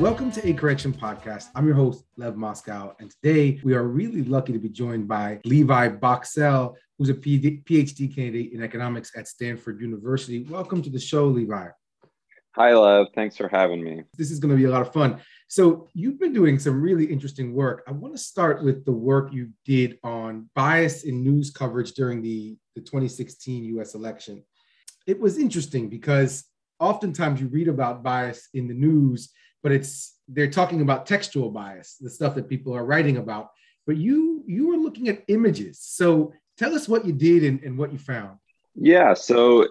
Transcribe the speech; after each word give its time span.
Welcome 0.00 0.30
to 0.32 0.46
A 0.46 0.52
Correction 0.52 0.92
Podcast. 0.92 1.46
I'm 1.54 1.66
your 1.66 1.74
host, 1.74 2.04
Lev 2.18 2.36
Moscow, 2.36 2.94
and 3.00 3.10
today 3.10 3.58
we 3.64 3.72
are 3.72 3.84
really 3.84 4.22
lucky 4.24 4.52
to 4.52 4.58
be 4.58 4.68
joined 4.68 5.08
by 5.08 5.40
Levi 5.46 5.88
Boxell, 5.88 6.74
who's 6.98 7.08
a 7.08 7.14
PhD 7.14 8.14
candidate 8.14 8.52
in 8.52 8.62
economics 8.62 9.12
at 9.16 9.26
Stanford 9.26 9.80
University. 9.80 10.44
Welcome 10.50 10.82
to 10.82 10.90
the 10.90 10.98
show, 10.98 11.24
Levi. 11.28 11.68
Hi, 12.56 12.74
Lev. 12.74 13.06
Thanks 13.14 13.38
for 13.38 13.48
having 13.48 13.82
me. 13.82 14.04
This 14.18 14.30
is 14.30 14.38
going 14.38 14.50
to 14.50 14.56
be 14.56 14.66
a 14.66 14.70
lot 14.70 14.82
of 14.82 14.92
fun. 14.92 15.18
So, 15.48 15.88
you've 15.94 16.20
been 16.20 16.34
doing 16.34 16.58
some 16.58 16.78
really 16.78 17.06
interesting 17.06 17.54
work. 17.54 17.82
I 17.88 17.92
want 17.92 18.14
to 18.14 18.18
start 18.18 18.62
with 18.62 18.84
the 18.84 18.92
work 18.92 19.32
you 19.32 19.48
did 19.64 19.98
on 20.04 20.50
bias 20.54 21.04
in 21.04 21.24
news 21.24 21.50
coverage 21.50 21.92
during 21.92 22.20
the, 22.20 22.58
the 22.74 22.82
2016 22.82 23.64
US 23.78 23.94
election. 23.94 24.44
It 25.06 25.18
was 25.18 25.38
interesting 25.38 25.88
because 25.88 26.44
oftentimes 26.80 27.40
you 27.40 27.48
read 27.48 27.68
about 27.68 28.02
bias 28.02 28.48
in 28.52 28.68
the 28.68 28.74
news, 28.74 29.30
but 29.66 29.72
it's 29.72 30.20
they're 30.28 30.48
talking 30.48 30.80
about 30.80 31.06
textual 31.06 31.50
bias, 31.50 31.96
the 32.00 32.08
stuff 32.08 32.36
that 32.36 32.48
people 32.48 32.72
are 32.72 32.84
writing 32.84 33.16
about. 33.16 33.50
But 33.84 33.96
you 33.96 34.44
you 34.46 34.68
were 34.68 34.76
looking 34.76 35.08
at 35.08 35.24
images. 35.26 35.80
So 35.80 36.32
tell 36.56 36.72
us 36.72 36.88
what 36.88 37.04
you 37.04 37.12
did 37.12 37.42
and, 37.42 37.60
and 37.64 37.76
what 37.76 37.90
you 37.92 37.98
found. 37.98 38.38
Yeah. 38.76 39.12
So 39.14 39.66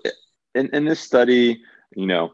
in, 0.54 0.68
in 0.76 0.84
this 0.84 1.00
study, 1.00 1.62
you 1.96 2.08
know, 2.08 2.34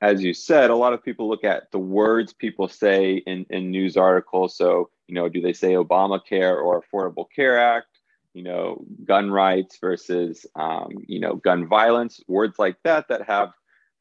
as 0.00 0.22
you 0.22 0.32
said, 0.32 0.70
a 0.70 0.74
lot 0.74 0.94
of 0.94 1.04
people 1.04 1.28
look 1.28 1.44
at 1.44 1.70
the 1.70 1.78
words 1.78 2.32
people 2.32 2.66
say 2.66 3.16
in, 3.26 3.44
in 3.50 3.70
news 3.70 3.98
articles. 3.98 4.56
So, 4.56 4.88
you 5.06 5.14
know, 5.14 5.28
do 5.28 5.42
they 5.42 5.52
say 5.52 5.74
Obamacare 5.74 6.64
or 6.64 6.82
Affordable 6.82 7.26
Care 7.36 7.58
Act? 7.58 7.88
You 8.32 8.44
know, 8.44 8.82
gun 9.04 9.30
rights 9.30 9.76
versus, 9.78 10.46
um, 10.54 10.88
you 11.06 11.20
know, 11.20 11.34
gun 11.34 11.68
violence, 11.68 12.22
words 12.26 12.58
like 12.58 12.76
that 12.84 13.08
that 13.08 13.28
have 13.28 13.50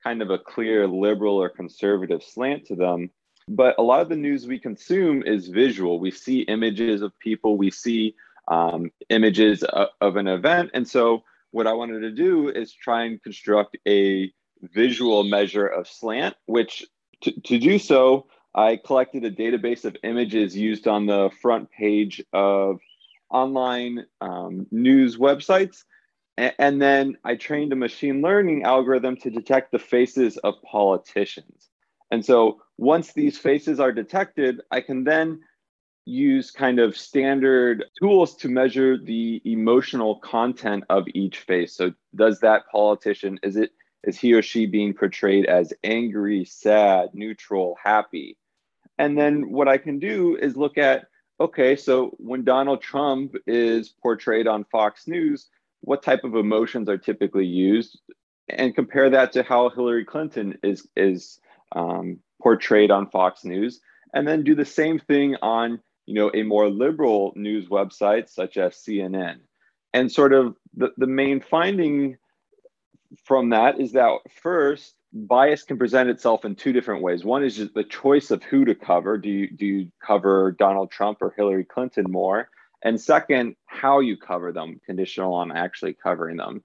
kind 0.04 0.22
of 0.22 0.30
a 0.30 0.38
clear 0.38 0.88
liberal 0.88 1.36
or 1.36 1.50
conservative 1.50 2.24
slant 2.24 2.66
to 2.68 2.76
them. 2.76 3.10
But 3.48 3.76
a 3.78 3.82
lot 3.82 4.02
of 4.02 4.10
the 4.10 4.16
news 4.16 4.48
we 4.48 4.60
consume 4.60 5.24
is 5.24 5.48
visual. 5.48 6.00
We 6.00 6.12
see 6.12 6.42
images 6.42 7.02
of 7.02 7.18
people, 7.20 7.58
we 7.58 7.72
see 7.72 8.16
um, 8.48 8.92
images 9.10 9.64
of, 9.64 9.90
of 10.00 10.16
an 10.16 10.28
event. 10.28 10.72
And 10.74 10.88
so, 10.88 11.24
what 11.52 11.68
I 11.68 11.74
wanted 11.74 12.00
to 12.02 12.12
do 12.12 12.50
is 12.50 12.72
try 12.74 13.04
and 13.04 13.22
construct 13.22 13.78
a 13.88 14.32
visual 14.62 15.24
measure 15.24 15.68
of 15.68 15.88
slant, 15.88 16.36
which 16.46 16.86
to, 17.22 17.42
to 17.42 17.60
do 17.60 17.78
so, 17.78 18.28
I 18.56 18.78
collected 18.78 19.26
a 19.26 19.32
database 19.32 19.86
of 19.86 19.98
images 20.04 20.56
used 20.56 20.88
on 20.88 21.06
the 21.06 21.30
front 21.42 21.70
page 21.72 22.24
of 22.34 22.80
online 23.30 24.06
um, 24.20 24.68
news 24.72 25.18
websites 25.18 25.84
and 26.38 26.82
then 26.82 27.18
I 27.24 27.36
trained 27.36 27.74
a 27.74 27.76
machine 27.76 28.22
learning 28.22 28.64
algorithm 28.64 29.18
to 29.18 29.30
detect 29.30 29.72
the 29.72 29.80
faces 29.80 30.38
of 30.38 30.62
politicians. 30.64 31.70
And 32.10 32.26
so 32.26 32.62
once 32.78 33.14
these 33.14 33.38
faces 33.38 33.80
are 33.80 33.92
detected, 33.92 34.62
I 34.72 34.82
can 34.82 35.04
then 35.04 35.42
use 36.06 36.52
kind 36.52 36.80
of 36.80 36.98
standard 36.98 37.86
tools 38.00 38.36
to 38.36 38.50
measure 38.50 38.98
the 38.98 39.42
emotional 39.46 40.16
content 40.20 40.84
of 40.90 41.06
each 41.14 41.40
face. 41.40 41.76
So 41.76 41.94
does 42.16 42.40
that 42.40 42.64
politician 42.72 43.40
is 43.44 43.56
it 43.56 43.72
is 44.04 44.18
he 44.18 44.34
or 44.34 44.42
she 44.42 44.66
being 44.66 44.96
portrayed 44.96 45.46
as 45.46 45.74
angry, 45.84 46.44
sad, 46.44 47.10
neutral, 47.14 47.78
happy? 47.84 48.36
And 48.98 49.16
then 49.18 49.52
what 49.52 49.68
I 49.68 49.78
can 49.78 50.00
do 50.00 50.38
is 50.38 50.58
look 50.58 50.78
at 50.78 51.06
okay, 51.40 51.76
so 51.76 52.16
when 52.18 52.44
Donald 52.44 52.82
Trump 52.82 53.36
is 53.48 53.90
portrayed 53.90 54.48
on 54.48 54.64
Fox 54.66 55.08
News, 55.08 55.50
what 55.82 56.04
type 56.04 56.24
of 56.24 56.36
emotions 56.36 56.88
are 56.90 56.98
typically 56.98 57.46
used 57.46 58.00
and 58.50 58.76
compare 58.76 59.10
that 59.10 59.34
to 59.34 59.44
how 59.44 59.70
Hillary 59.70 60.06
Clinton 60.06 60.58
is 60.64 60.88
is 60.96 61.40
um, 61.76 62.20
portrayed 62.42 62.92
on 62.92 63.10
Fox 63.10 63.44
News, 63.44 63.82
and 64.14 64.28
then 64.28 64.44
do 64.44 64.56
the 64.56 64.66
same 64.66 65.00
thing 65.00 65.36
on 65.42 65.80
you 66.06 66.16
know 66.16 66.32
a 66.34 66.44
more 66.44 66.70
liberal 66.70 67.34
news 67.36 67.68
website 67.68 68.30
such 68.30 68.58
as 68.58 68.76
CNN. 68.76 69.40
And 69.94 70.12
sort 70.12 70.34
of 70.34 70.56
the, 70.74 70.92
the 70.98 71.08
main 71.08 71.42
finding 71.42 72.18
from 73.26 73.50
that 73.50 73.80
is 73.80 73.92
that 73.92 74.20
first 74.42 74.96
bias 75.14 75.64
can 75.64 75.78
present 75.78 76.10
itself 76.10 76.46
in 76.46 76.56
two 76.56 76.72
different 76.72 77.02
ways. 77.02 77.26
One 77.26 77.44
is 77.44 77.58
just 77.58 77.74
the 77.74 77.84
choice 77.84 78.32
of 78.32 78.42
who 78.44 78.64
to 78.66 78.76
cover. 78.76 79.18
Do 79.18 79.30
you 79.30 79.50
do 79.50 79.66
you 79.66 79.92
cover 80.06 80.56
Donald 80.58 80.92
Trump 80.92 81.22
or 81.22 81.34
Hillary 81.36 81.66
Clinton 81.66 82.06
more? 82.10 82.50
And 82.84 83.00
second, 83.00 83.56
how 83.66 84.00
you 84.00 84.18
cover 84.18 84.52
them, 84.52 84.80
conditional 84.86 85.34
on 85.34 85.52
actually 85.52 85.94
covering 85.94 86.38
them. 86.38 86.64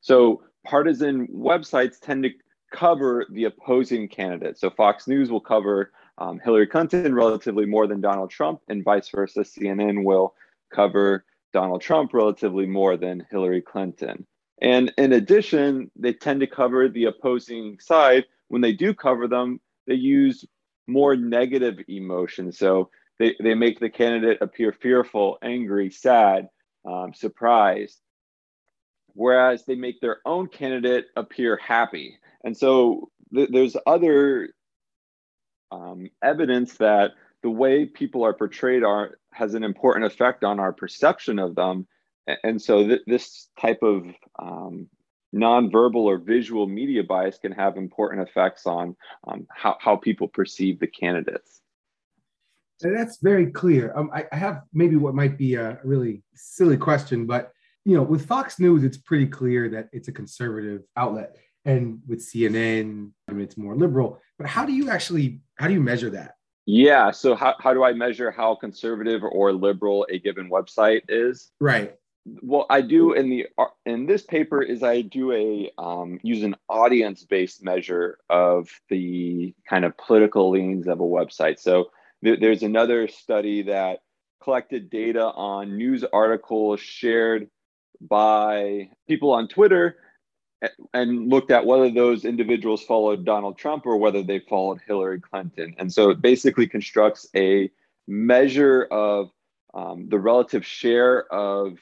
So 0.00 0.42
partisan 0.64 1.28
websites 1.28 2.00
tend 2.00 2.24
to 2.24 2.30
cover 2.72 3.26
the 3.30 3.44
opposing 3.44 4.08
candidate. 4.08 4.58
So 4.58 4.70
Fox 4.70 5.06
News 5.06 5.30
will 5.30 5.40
cover 5.40 5.92
um, 6.18 6.40
Hillary 6.42 6.66
Clinton 6.66 7.14
relatively 7.14 7.66
more 7.66 7.86
than 7.86 8.00
Donald 8.00 8.30
Trump, 8.30 8.60
and 8.68 8.84
vice 8.84 9.08
versa. 9.08 9.40
CNN 9.40 10.04
will 10.04 10.34
cover 10.72 11.24
Donald 11.52 11.80
Trump 11.80 12.12
relatively 12.14 12.66
more 12.66 12.96
than 12.96 13.26
Hillary 13.30 13.62
Clinton. 13.62 14.26
And 14.60 14.92
in 14.96 15.12
addition, 15.12 15.90
they 15.96 16.12
tend 16.12 16.40
to 16.40 16.46
cover 16.46 16.88
the 16.88 17.06
opposing 17.06 17.78
side. 17.80 18.24
When 18.48 18.62
they 18.62 18.72
do 18.72 18.94
cover 18.94 19.26
them, 19.26 19.60
they 19.86 19.94
use 19.94 20.44
more 20.86 21.16
negative 21.16 21.78
emotion. 21.88 22.52
So 22.52 22.90
they, 23.18 23.36
they 23.40 23.54
make 23.54 23.80
the 23.80 23.90
candidate 23.90 24.38
appear 24.40 24.72
fearful, 24.72 25.38
angry, 25.42 25.90
sad, 25.90 26.48
um, 26.84 27.14
surprised, 27.14 28.00
whereas 29.14 29.64
they 29.64 29.74
make 29.74 30.00
their 30.00 30.18
own 30.24 30.48
candidate 30.48 31.06
appear 31.16 31.56
happy. 31.56 32.18
And 32.44 32.56
so 32.56 33.10
th- 33.34 33.50
there's 33.50 33.76
other 33.86 34.50
um, 35.70 36.10
evidence 36.22 36.74
that 36.74 37.12
the 37.42 37.50
way 37.50 37.86
people 37.86 38.24
are 38.24 38.34
portrayed 38.34 38.84
are 38.84 39.18
has 39.32 39.54
an 39.54 39.64
important 39.64 40.04
effect 40.04 40.44
on 40.44 40.60
our 40.60 40.72
perception 40.72 41.38
of 41.38 41.54
them. 41.54 41.86
And 42.44 42.60
so 42.60 42.86
th- 42.86 43.02
this 43.06 43.48
type 43.58 43.82
of 43.82 44.04
um, 44.38 44.88
nonverbal 45.34 45.96
or 45.96 46.18
visual 46.18 46.66
media 46.66 47.02
bias 47.02 47.38
can 47.38 47.52
have 47.52 47.76
important 47.76 48.28
effects 48.28 48.66
on 48.66 48.96
um, 49.26 49.46
how, 49.50 49.76
how 49.80 49.96
people 49.96 50.28
perceive 50.28 50.78
the 50.78 50.86
candidates. 50.86 51.61
And 52.82 52.96
that's 52.96 53.18
very 53.18 53.46
clear. 53.46 53.92
Um, 53.96 54.10
I, 54.12 54.24
I, 54.32 54.36
have 54.36 54.62
maybe 54.72 54.96
what 54.96 55.14
might 55.14 55.38
be 55.38 55.54
a 55.54 55.78
really 55.84 56.22
silly 56.34 56.76
question, 56.76 57.26
but 57.26 57.52
you 57.84 57.96
know, 57.96 58.02
with 58.02 58.26
Fox 58.26 58.58
News, 58.58 58.84
it's 58.84 58.96
pretty 58.96 59.26
clear 59.26 59.68
that 59.70 59.88
it's 59.92 60.08
a 60.08 60.12
conservative 60.12 60.82
outlet, 60.96 61.36
and 61.64 62.00
with 62.06 62.20
CNN, 62.20 63.10
I 63.28 63.32
mean, 63.32 63.42
it's 63.42 63.56
more 63.56 63.76
liberal. 63.76 64.20
But 64.38 64.46
how 64.46 64.64
do 64.64 64.72
you 64.72 64.90
actually 64.90 65.40
how 65.56 65.68
do 65.68 65.74
you 65.74 65.80
measure 65.80 66.10
that? 66.10 66.34
Yeah. 66.66 67.10
So 67.10 67.34
how, 67.34 67.54
how 67.58 67.74
do 67.74 67.82
I 67.82 67.92
measure 67.92 68.30
how 68.30 68.54
conservative 68.54 69.22
or 69.24 69.52
liberal 69.52 70.06
a 70.10 70.18
given 70.18 70.48
website 70.48 71.02
is? 71.08 71.50
Right. 71.60 71.94
Well, 72.40 72.66
I 72.70 72.82
do 72.82 73.14
in 73.14 73.28
the 73.28 73.48
in 73.84 74.06
this 74.06 74.22
paper 74.22 74.62
is 74.62 74.84
I 74.84 75.00
do 75.02 75.32
a 75.32 75.72
um, 75.76 76.20
use 76.22 76.44
an 76.44 76.54
audience 76.68 77.24
based 77.24 77.64
measure 77.64 78.18
of 78.30 78.68
the 78.88 79.52
kind 79.68 79.84
of 79.84 79.96
political 79.96 80.50
leanings 80.50 80.86
of 80.86 81.00
a 81.00 81.04
website. 81.04 81.58
So 81.58 81.90
there's 82.22 82.62
another 82.62 83.08
study 83.08 83.62
that 83.62 84.00
collected 84.42 84.90
data 84.90 85.24
on 85.24 85.76
news 85.76 86.04
articles 86.12 86.80
shared 86.80 87.48
by 88.00 88.88
people 89.06 89.32
on 89.32 89.48
Twitter 89.48 89.96
and 90.94 91.28
looked 91.28 91.50
at 91.50 91.66
whether 91.66 91.90
those 91.90 92.24
individuals 92.24 92.82
followed 92.84 93.24
Donald 93.24 93.58
Trump 93.58 93.86
or 93.86 93.96
whether 93.96 94.22
they 94.22 94.38
followed 94.38 94.80
Hillary 94.86 95.20
Clinton. 95.20 95.74
And 95.78 95.92
so 95.92 96.10
it 96.10 96.20
basically 96.20 96.66
constructs 96.66 97.26
a 97.34 97.70
measure 98.06 98.84
of 98.90 99.30
um, 99.74 100.08
the 100.08 100.18
relative 100.18 100.64
share 100.64 101.32
of 101.32 101.78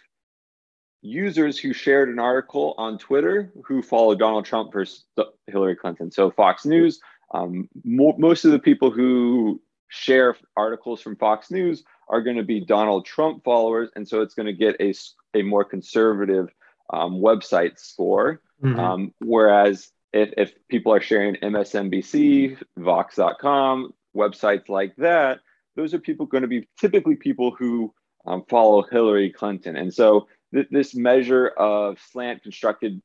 users 1.02 1.58
who 1.58 1.72
shared 1.72 2.08
an 2.08 2.18
article 2.18 2.74
on 2.78 2.98
Twitter 2.98 3.52
who 3.64 3.82
followed 3.82 4.18
Donald 4.18 4.44
Trump 4.44 4.72
versus 4.72 5.04
Hillary 5.46 5.76
Clinton. 5.76 6.10
So 6.10 6.30
Fox 6.30 6.64
News, 6.64 7.00
um, 7.32 7.68
mo- 7.84 8.16
most 8.18 8.44
of 8.44 8.52
the 8.52 8.58
people 8.58 8.90
who 8.90 9.60
share 9.90 10.36
articles 10.56 11.02
from 11.02 11.16
Fox 11.16 11.50
News 11.50 11.84
are 12.08 12.22
going 12.22 12.36
to 12.36 12.42
be 12.42 12.60
Donald 12.60 13.04
Trump 13.04 13.44
followers. 13.44 13.90
And 13.94 14.08
so 14.08 14.22
it's 14.22 14.34
going 14.34 14.46
to 14.46 14.52
get 14.52 14.76
a, 14.80 14.94
a 15.38 15.42
more 15.42 15.64
conservative 15.64 16.48
um, 16.90 17.14
website 17.14 17.78
score. 17.78 18.40
Mm-hmm. 18.62 18.80
Um, 18.80 19.14
whereas 19.20 19.90
if, 20.12 20.32
if 20.36 20.54
people 20.68 20.94
are 20.94 21.00
sharing 21.00 21.34
MSNBC, 21.36 22.60
Vox.com, 22.78 23.92
websites 24.16 24.68
like 24.68 24.96
that, 24.96 25.40
those 25.76 25.94
are 25.94 25.98
people 25.98 26.26
going 26.26 26.42
to 26.42 26.48
be 26.48 26.68
typically 26.78 27.16
people 27.16 27.54
who 27.56 27.92
um, 28.26 28.44
follow 28.48 28.82
Hillary 28.82 29.30
Clinton. 29.30 29.76
And 29.76 29.92
so 29.92 30.28
th- 30.54 30.68
this 30.70 30.94
measure 30.94 31.48
of 31.48 31.98
slant 32.12 32.42
constructed 32.42 33.00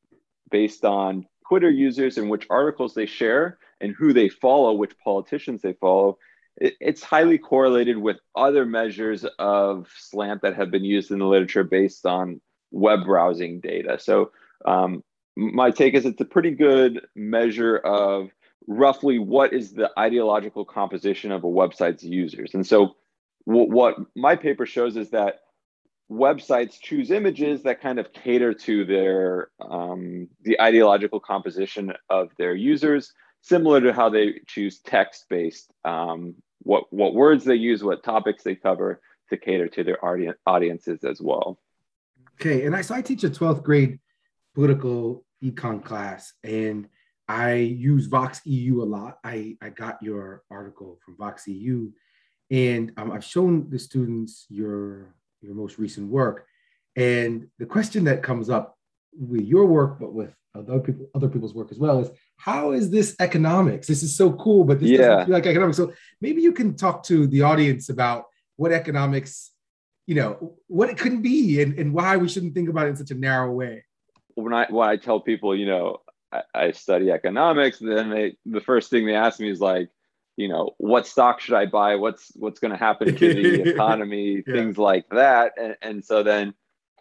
based 0.50 0.84
on 0.84 1.26
Twitter 1.48 1.70
users 1.70 2.18
and 2.18 2.28
which 2.28 2.46
articles 2.50 2.94
they 2.94 3.06
share 3.06 3.58
and 3.80 3.94
who 3.94 4.12
they 4.12 4.28
follow, 4.28 4.72
which 4.72 4.98
politicians 4.98 5.62
they 5.62 5.74
follow, 5.74 6.18
it's 6.58 7.02
highly 7.02 7.38
correlated 7.38 7.98
with 7.98 8.18
other 8.34 8.64
measures 8.64 9.24
of 9.38 9.88
slant 9.98 10.42
that 10.42 10.56
have 10.56 10.70
been 10.70 10.84
used 10.84 11.10
in 11.10 11.18
the 11.18 11.26
literature 11.26 11.64
based 11.64 12.06
on 12.06 12.40
web 12.70 13.04
browsing 13.04 13.60
data. 13.60 13.98
So 13.98 14.30
um, 14.64 15.02
my 15.36 15.70
take 15.70 15.94
is 15.94 16.06
it's 16.06 16.20
a 16.20 16.24
pretty 16.24 16.52
good 16.52 17.06
measure 17.14 17.76
of 17.76 18.30
roughly 18.66 19.18
what 19.18 19.52
is 19.52 19.72
the 19.72 19.90
ideological 19.98 20.64
composition 20.64 21.30
of 21.30 21.44
a 21.44 21.48
website's 21.48 22.02
users. 22.02 22.54
And 22.54 22.66
so, 22.66 22.96
w- 23.46 23.70
what 23.70 23.96
my 24.14 24.34
paper 24.34 24.66
shows 24.66 24.96
is 24.96 25.10
that 25.10 25.40
websites 26.10 26.80
choose 26.80 27.10
images 27.10 27.62
that 27.64 27.80
kind 27.80 27.98
of 27.98 28.12
cater 28.12 28.54
to 28.54 28.84
their 28.84 29.50
um, 29.60 30.28
the 30.42 30.60
ideological 30.60 31.20
composition 31.20 31.92
of 32.08 32.30
their 32.38 32.54
users, 32.54 33.12
similar 33.42 33.80
to 33.80 33.92
how 33.92 34.08
they 34.08 34.40
choose 34.46 34.80
text-based 34.80 35.70
um, 35.84 36.34
what 36.66 36.92
what 36.92 37.14
words 37.14 37.44
they 37.44 37.54
use, 37.54 37.82
what 37.82 38.02
topics 38.02 38.42
they 38.42 38.56
cover 38.56 39.00
to 39.30 39.36
cater 39.36 39.68
to 39.68 39.84
their 39.84 40.04
audience, 40.04 40.36
audiences 40.46 41.04
as 41.04 41.20
well. 41.20 41.58
Okay, 42.40 42.66
and 42.66 42.74
I 42.74 42.80
so 42.82 42.94
I 42.94 43.02
teach 43.02 43.24
a 43.24 43.30
12th 43.30 43.62
grade 43.62 44.00
political 44.54 45.24
econ 45.42 45.82
class, 45.82 46.34
and 46.42 46.88
I 47.28 47.54
use 47.54 48.06
Vox 48.06 48.40
EU 48.44 48.82
a 48.82 48.84
lot. 48.84 49.18
I, 49.24 49.56
I 49.62 49.70
got 49.70 50.02
your 50.02 50.42
article 50.50 50.98
from 51.04 51.16
Vox 51.16 51.46
EU, 51.46 51.90
and 52.50 52.92
um, 52.96 53.12
I've 53.12 53.24
shown 53.24 53.70
the 53.70 53.78
students 53.78 54.46
your 54.48 55.14
your 55.40 55.54
most 55.54 55.78
recent 55.78 56.08
work. 56.08 56.46
And 56.96 57.46
the 57.58 57.66
question 57.66 58.04
that 58.04 58.22
comes 58.22 58.50
up 58.50 58.76
with 59.12 59.42
your 59.42 59.66
work, 59.66 60.00
but 60.00 60.12
with 60.12 60.34
other 60.54 60.80
people, 60.80 61.06
other 61.14 61.28
people's 61.28 61.54
work 61.54 61.70
as 61.70 61.78
well, 61.78 62.00
is 62.00 62.10
how 62.36 62.72
is 62.72 62.90
this 62.90 63.16
economics? 63.20 63.86
This 63.86 64.02
is 64.02 64.16
so 64.16 64.32
cool, 64.32 64.64
but 64.64 64.80
this 64.80 64.90
yeah. 64.90 64.98
doesn't 64.98 65.26
feel 65.26 65.34
like 65.34 65.46
economics. 65.46 65.76
So 65.76 65.92
maybe 66.20 66.42
you 66.42 66.52
can 66.52 66.76
talk 66.76 67.02
to 67.04 67.26
the 67.26 67.42
audience 67.42 67.88
about 67.88 68.26
what 68.56 68.72
economics, 68.72 69.52
you 70.06 70.14
know, 70.14 70.56
what 70.68 70.88
it 70.90 70.98
couldn't 70.98 71.22
be 71.22 71.60
and, 71.62 71.78
and 71.78 71.92
why 71.92 72.16
we 72.16 72.28
shouldn't 72.28 72.54
think 72.54 72.68
about 72.68 72.86
it 72.86 72.90
in 72.90 72.96
such 72.96 73.10
a 73.10 73.14
narrow 73.14 73.52
way. 73.52 73.84
When 74.34 74.52
I 74.52 74.66
when 74.68 74.88
I 74.88 74.96
tell 74.96 75.20
people, 75.20 75.56
you 75.56 75.66
know, 75.66 75.98
I, 76.30 76.42
I 76.54 76.70
study 76.72 77.10
economics, 77.10 77.78
then 77.78 78.10
they 78.10 78.36
the 78.44 78.60
first 78.60 78.90
thing 78.90 79.06
they 79.06 79.14
ask 79.14 79.40
me 79.40 79.50
is 79.50 79.60
like, 79.60 79.88
you 80.36 80.48
know, 80.48 80.74
what 80.76 81.06
stock 81.06 81.40
should 81.40 81.54
I 81.54 81.66
buy? 81.66 81.96
What's 81.96 82.32
what's 82.36 82.60
going 82.60 82.72
to 82.72 82.76
happen 82.76 83.16
to 83.16 83.34
the 83.34 83.70
economy? 83.70 84.42
yeah. 84.46 84.54
Things 84.54 84.76
like 84.76 85.08
that, 85.10 85.52
and, 85.58 85.76
and 85.80 86.04
so 86.04 86.22
then 86.22 86.54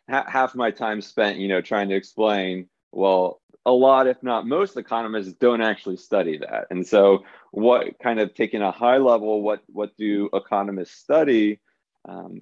ha- 0.09 0.25
half 0.27 0.55
my 0.55 0.71
time 0.71 1.01
spent, 1.01 1.37
you 1.37 1.47
know, 1.47 1.61
trying 1.61 1.89
to 1.89 1.95
explain. 1.95 2.69
Well, 2.91 3.41
a 3.65 3.71
lot, 3.71 4.07
if 4.07 4.21
not 4.21 4.45
most, 4.45 4.77
economists 4.77 5.33
don't 5.33 5.61
actually 5.61 5.97
study 5.97 6.37
that. 6.37 6.67
And 6.69 6.85
so, 6.85 7.23
what 7.51 7.97
kind 7.99 8.19
of 8.19 8.33
taking 8.33 8.61
a 8.61 8.71
high 8.71 8.97
level, 8.97 9.41
what 9.41 9.61
what 9.67 9.95
do 9.97 10.29
economists 10.33 10.97
study? 10.97 11.59
Um, 12.07 12.39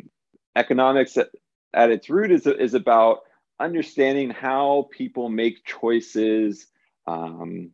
economics 0.55 1.17
at, 1.17 1.29
at 1.73 1.91
its 1.91 2.09
root 2.09 2.31
is 2.31 2.45
is 2.45 2.73
about 2.73 3.19
understanding 3.59 4.29
how 4.29 4.89
people 4.91 5.29
make 5.29 5.65
choices 5.65 6.67
um, 7.07 7.71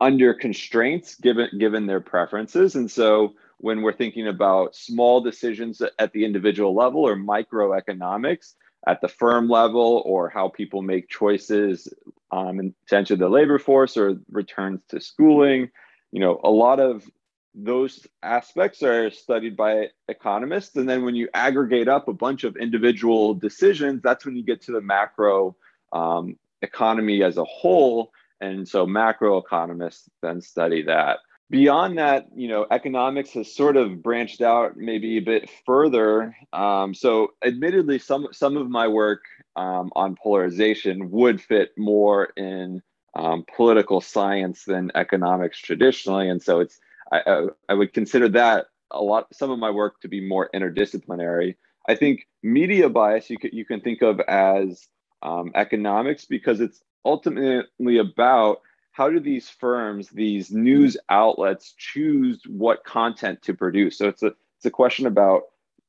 under 0.00 0.34
constraints 0.34 1.14
given 1.14 1.48
given 1.58 1.86
their 1.86 2.00
preferences 2.00 2.74
and 2.74 2.90
so 2.90 3.32
when 3.58 3.82
we're 3.82 3.92
thinking 3.96 4.28
about 4.28 4.74
small 4.74 5.20
decisions 5.20 5.80
at 5.98 6.12
the 6.12 6.24
individual 6.24 6.74
level 6.74 7.06
or 7.06 7.16
microeconomics 7.16 8.54
at 8.86 9.00
the 9.00 9.08
firm 9.08 9.48
level 9.48 10.02
or 10.04 10.28
how 10.28 10.48
people 10.48 10.82
make 10.82 11.08
choices 11.08 11.88
um, 12.30 12.74
to 12.88 12.96
enter 12.96 13.16
the 13.16 13.28
labor 13.28 13.58
force 13.58 13.96
or 13.96 14.18
returns 14.30 14.82
to 14.88 15.00
schooling. 15.00 15.70
You 16.12 16.20
know 16.20 16.40
a 16.44 16.50
lot 16.50 16.80
of 16.80 17.08
those 17.54 18.06
aspects 18.22 18.82
are 18.82 19.10
studied 19.10 19.56
by 19.56 19.88
economists. 20.08 20.74
And 20.74 20.88
then 20.88 21.04
when 21.04 21.14
you 21.14 21.28
aggregate 21.34 21.86
up 21.86 22.08
a 22.08 22.12
bunch 22.12 22.42
of 22.42 22.56
individual 22.56 23.32
decisions 23.32 24.02
that's 24.02 24.26
when 24.26 24.36
you 24.36 24.42
get 24.42 24.62
to 24.62 24.72
the 24.72 24.80
macro 24.80 25.54
um, 25.92 26.36
economy 26.62 27.22
as 27.22 27.36
a 27.36 27.44
whole. 27.44 28.10
And 28.40 28.68
so 28.68 28.86
macroeconomists 28.86 30.08
then 30.20 30.40
study 30.40 30.82
that. 30.82 31.20
Beyond 31.50 31.98
that, 31.98 32.26
you 32.34 32.48
know, 32.48 32.66
economics 32.70 33.30
has 33.30 33.54
sort 33.54 33.76
of 33.76 34.02
branched 34.02 34.40
out 34.40 34.76
maybe 34.76 35.18
a 35.18 35.22
bit 35.22 35.50
further. 35.66 36.34
Um, 36.52 36.94
so, 36.94 37.34
admittedly, 37.44 37.98
some 37.98 38.28
some 38.32 38.56
of 38.56 38.70
my 38.70 38.88
work 38.88 39.20
um, 39.54 39.92
on 39.94 40.16
polarization 40.16 41.10
would 41.10 41.40
fit 41.40 41.70
more 41.76 42.32
in 42.36 42.82
um, 43.14 43.44
political 43.54 44.00
science 44.00 44.64
than 44.64 44.90
economics 44.94 45.58
traditionally, 45.58 46.28
and 46.30 46.42
so 46.42 46.60
it's 46.60 46.80
I, 47.12 47.20
I, 47.26 47.46
I 47.68 47.74
would 47.74 47.92
consider 47.92 48.28
that 48.30 48.66
a 48.90 49.02
lot 49.02 49.26
some 49.34 49.50
of 49.50 49.58
my 49.58 49.70
work 49.70 50.00
to 50.00 50.08
be 50.08 50.26
more 50.26 50.48
interdisciplinary. 50.54 51.56
I 51.86 51.94
think 51.94 52.26
media 52.42 52.88
bias 52.88 53.28
you 53.28 53.36
can 53.38 53.50
you 53.52 53.66
can 53.66 53.80
think 53.80 54.02
of 54.02 54.18
as 54.20 54.88
um, 55.22 55.52
economics 55.54 56.24
because 56.24 56.60
it's 56.60 56.82
ultimately 57.04 57.98
about 57.98 58.62
how 58.94 59.10
do 59.10 59.18
these 59.18 59.48
firms, 59.48 60.08
these 60.10 60.52
news 60.52 60.96
outlets, 61.10 61.74
choose 61.76 62.40
what 62.46 62.84
content 62.84 63.42
to 63.42 63.52
produce? 63.52 63.98
So 63.98 64.06
it's 64.08 64.22
a 64.22 64.28
it's 64.56 64.66
a 64.66 64.70
question 64.70 65.06
about 65.06 65.42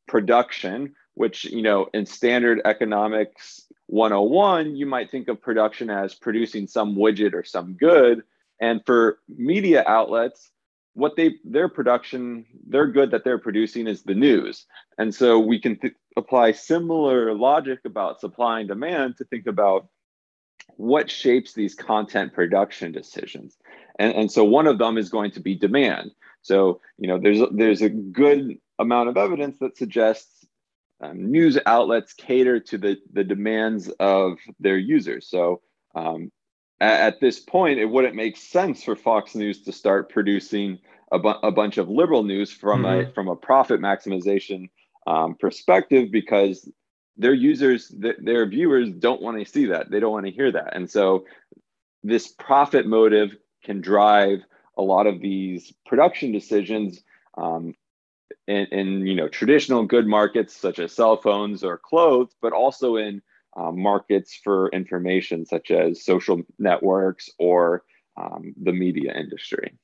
production, 0.07 0.96
which 1.13 1.46
you 1.46 1.62
know 1.62 1.88
in 1.94 2.07
standard 2.07 2.62
economics 2.66 3.68
101, 3.88 4.75
you 4.75 4.88
might 4.88 5.12
think 5.12 5.28
of 5.28 5.40
production 5.40 5.92
as 5.92 6.16
producing 6.16 6.66
some 6.66 6.96
widget 6.96 7.36
or 7.36 7.44
some 7.44 7.74
good. 7.74 8.24
And 8.60 8.81
for 8.88 9.19
media 9.30 9.84
outlets, 9.86 10.50
what 10.96 11.16
they 11.16 11.36
their 11.44 11.69
production, 11.69 12.46
their 12.68 12.88
good 12.88 13.12
that 13.12 13.24
they're 13.24 13.38
producing 13.38 13.86
is 13.86 14.01
the 14.01 14.16
news. 14.16 14.66
And 14.98 15.13
so 15.13 15.38
we 15.38 15.60
can 15.60 15.78
th- 15.78 15.94
apply 16.18 16.54
similar 16.54 17.36
logic 17.36 17.81
about 17.86 18.19
supply 18.19 18.62
and 18.62 18.68
demand 18.68 19.18
to 19.18 19.25
think 19.25 19.46
about 19.46 19.90
what 20.77 21.09
shapes 21.09 21.53
these 21.53 21.75
content 21.75 22.33
production 22.33 22.91
decisions? 22.91 23.57
And, 23.97 24.13
and 24.13 24.31
so 24.31 24.44
one 24.44 24.67
of 24.67 24.77
them 24.77 24.97
is 24.97 25.09
going 25.09 25.31
to 25.31 25.39
be 25.39 25.56
demand. 25.56 26.12
So 26.41 26.81
you 26.97 27.07
know 27.07 27.19
there's 27.19 27.41
there's 27.51 27.81
a 27.81 27.89
good 27.89 28.57
amount 28.77 29.09
of 29.09 29.17
evidence 29.17 29.57
that 29.59 29.77
suggests 29.77 30.45
um, 31.01 31.31
news 31.31 31.57
outlets 31.65 32.13
cater 32.13 32.59
to 32.59 32.77
the 32.77 32.97
the 33.12 33.23
demands 33.23 33.89
of 34.00 34.38
their 34.59 34.77
users. 34.77 35.27
So 35.27 35.62
um, 35.95 36.31
at, 36.79 37.00
at, 37.00 37.19
this 37.19 37.39
point 37.39 37.79
it 37.79 37.85
wouldn't 37.85 38.15
make 38.15 38.38
sense 38.38 38.83
for 38.83 38.95
fox 38.95 39.33
news 39.33 39.63
to 39.63 39.71
start 39.71 40.09
producing 40.09 40.79
a, 41.12 41.19
bu- 41.19 41.41
a 41.41 41.51
bunch 41.51 41.77
of 41.77 41.89
liberal 41.89 42.23
news 42.23 42.51
from 42.51 42.83
mm-hmm. 42.83 43.09
a 43.09 43.13
from 43.13 43.27
a 43.27 43.36
profit 43.36 43.81
maximization 43.81 44.69
um, 45.07 45.36
perspective 45.36 46.12
because 46.12 46.69
their 47.17 47.34
users, 47.34 47.88
th- 47.88 48.17
their 48.19 48.45
viewers 48.45 48.89
don't 48.91 49.22
want 49.22 49.39
to 49.39 49.50
see 49.50 49.67
that. 49.67 49.89
They 49.89 50.00
don't 50.00 50.12
want 50.12 50.25
to 50.25 50.31
hear 50.31 50.51
that. 50.51 50.75
And 50.75 50.89
so 50.89 51.25
this 52.03 52.27
profit 52.27 52.86
motive 52.86 53.36
can 53.63 53.81
drive 53.81 54.39
a 54.77 54.81
lot 54.81 55.07
of 55.07 55.22
these 55.22 55.74
production 55.86 56.31
decisions 56.31 57.03
um, 57.38 57.74
in, 58.48 58.65
in, 58.67 59.07
you 59.07 59.15
know 59.15 59.27
traditional 59.27 59.86
good 59.86 60.07
markets 60.07 60.55
such 60.55 60.79
as 60.79 60.93
cell 60.93 61.17
phones 61.17 61.63
or 61.63 61.77
clothes, 61.77 62.36
but 62.41 62.53
also 62.53 62.98
in 62.98 63.22
um, 63.57 63.79
markets 63.79 64.39
for 64.43 64.69
information 64.69 65.45
such 65.45 65.72
as 65.72 66.03
social 66.03 66.41
networks 66.60 67.29
or 67.39 67.84
um, 68.17 68.53
the 68.62 68.72
media 68.72 69.13
industry. 69.17 69.77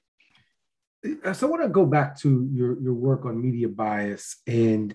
So 1.34 1.48
I 1.48 1.50
want 1.50 1.64
to 1.64 1.70
go 1.70 1.86
back 1.86 2.20
to 2.20 2.48
your, 2.54 2.80
your 2.80 2.94
work 2.94 3.26
on 3.26 3.42
media 3.42 3.68
bias 3.68 4.38
and 4.46 4.94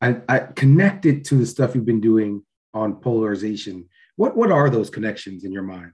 I, 0.00 0.20
I 0.28 0.38
connect 0.38 1.06
it 1.06 1.24
to 1.26 1.36
the 1.36 1.46
stuff 1.46 1.74
you've 1.74 1.84
been 1.84 2.00
doing 2.00 2.42
on 2.74 2.96
polarization. 2.96 3.88
What 4.16 4.36
what 4.36 4.50
are 4.50 4.70
those 4.70 4.90
connections 4.90 5.44
in 5.44 5.52
your 5.52 5.62
mind? 5.62 5.92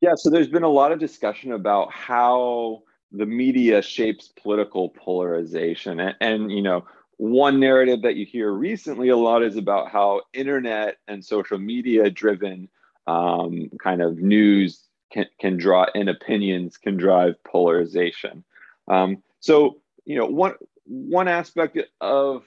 Yeah, 0.00 0.12
so 0.14 0.30
there's 0.30 0.48
been 0.48 0.62
a 0.62 0.68
lot 0.68 0.92
of 0.92 0.98
discussion 0.98 1.52
about 1.52 1.92
how 1.92 2.82
the 3.10 3.26
media 3.26 3.82
shapes 3.82 4.28
political 4.28 4.90
polarization, 4.90 6.00
and, 6.00 6.16
and 6.20 6.52
you 6.52 6.62
know, 6.62 6.84
one 7.16 7.58
narrative 7.58 8.02
that 8.02 8.14
you 8.14 8.24
hear 8.24 8.52
recently 8.52 9.08
a 9.08 9.16
lot 9.16 9.42
is 9.42 9.56
about 9.56 9.90
how 9.90 10.22
internet 10.32 10.98
and 11.08 11.24
social 11.24 11.58
media 11.58 12.10
driven 12.10 12.68
um, 13.06 13.70
kind 13.82 14.02
of 14.02 14.18
news 14.18 14.84
can, 15.10 15.26
can 15.40 15.56
draw 15.56 15.86
in 15.94 16.08
opinions 16.08 16.76
can 16.76 16.96
drive 16.96 17.42
polarization. 17.44 18.44
Um, 18.86 19.22
so 19.40 19.80
you 20.04 20.18
know, 20.18 20.26
one 20.26 20.54
one 20.88 21.28
aspect 21.28 21.78
of 22.00 22.44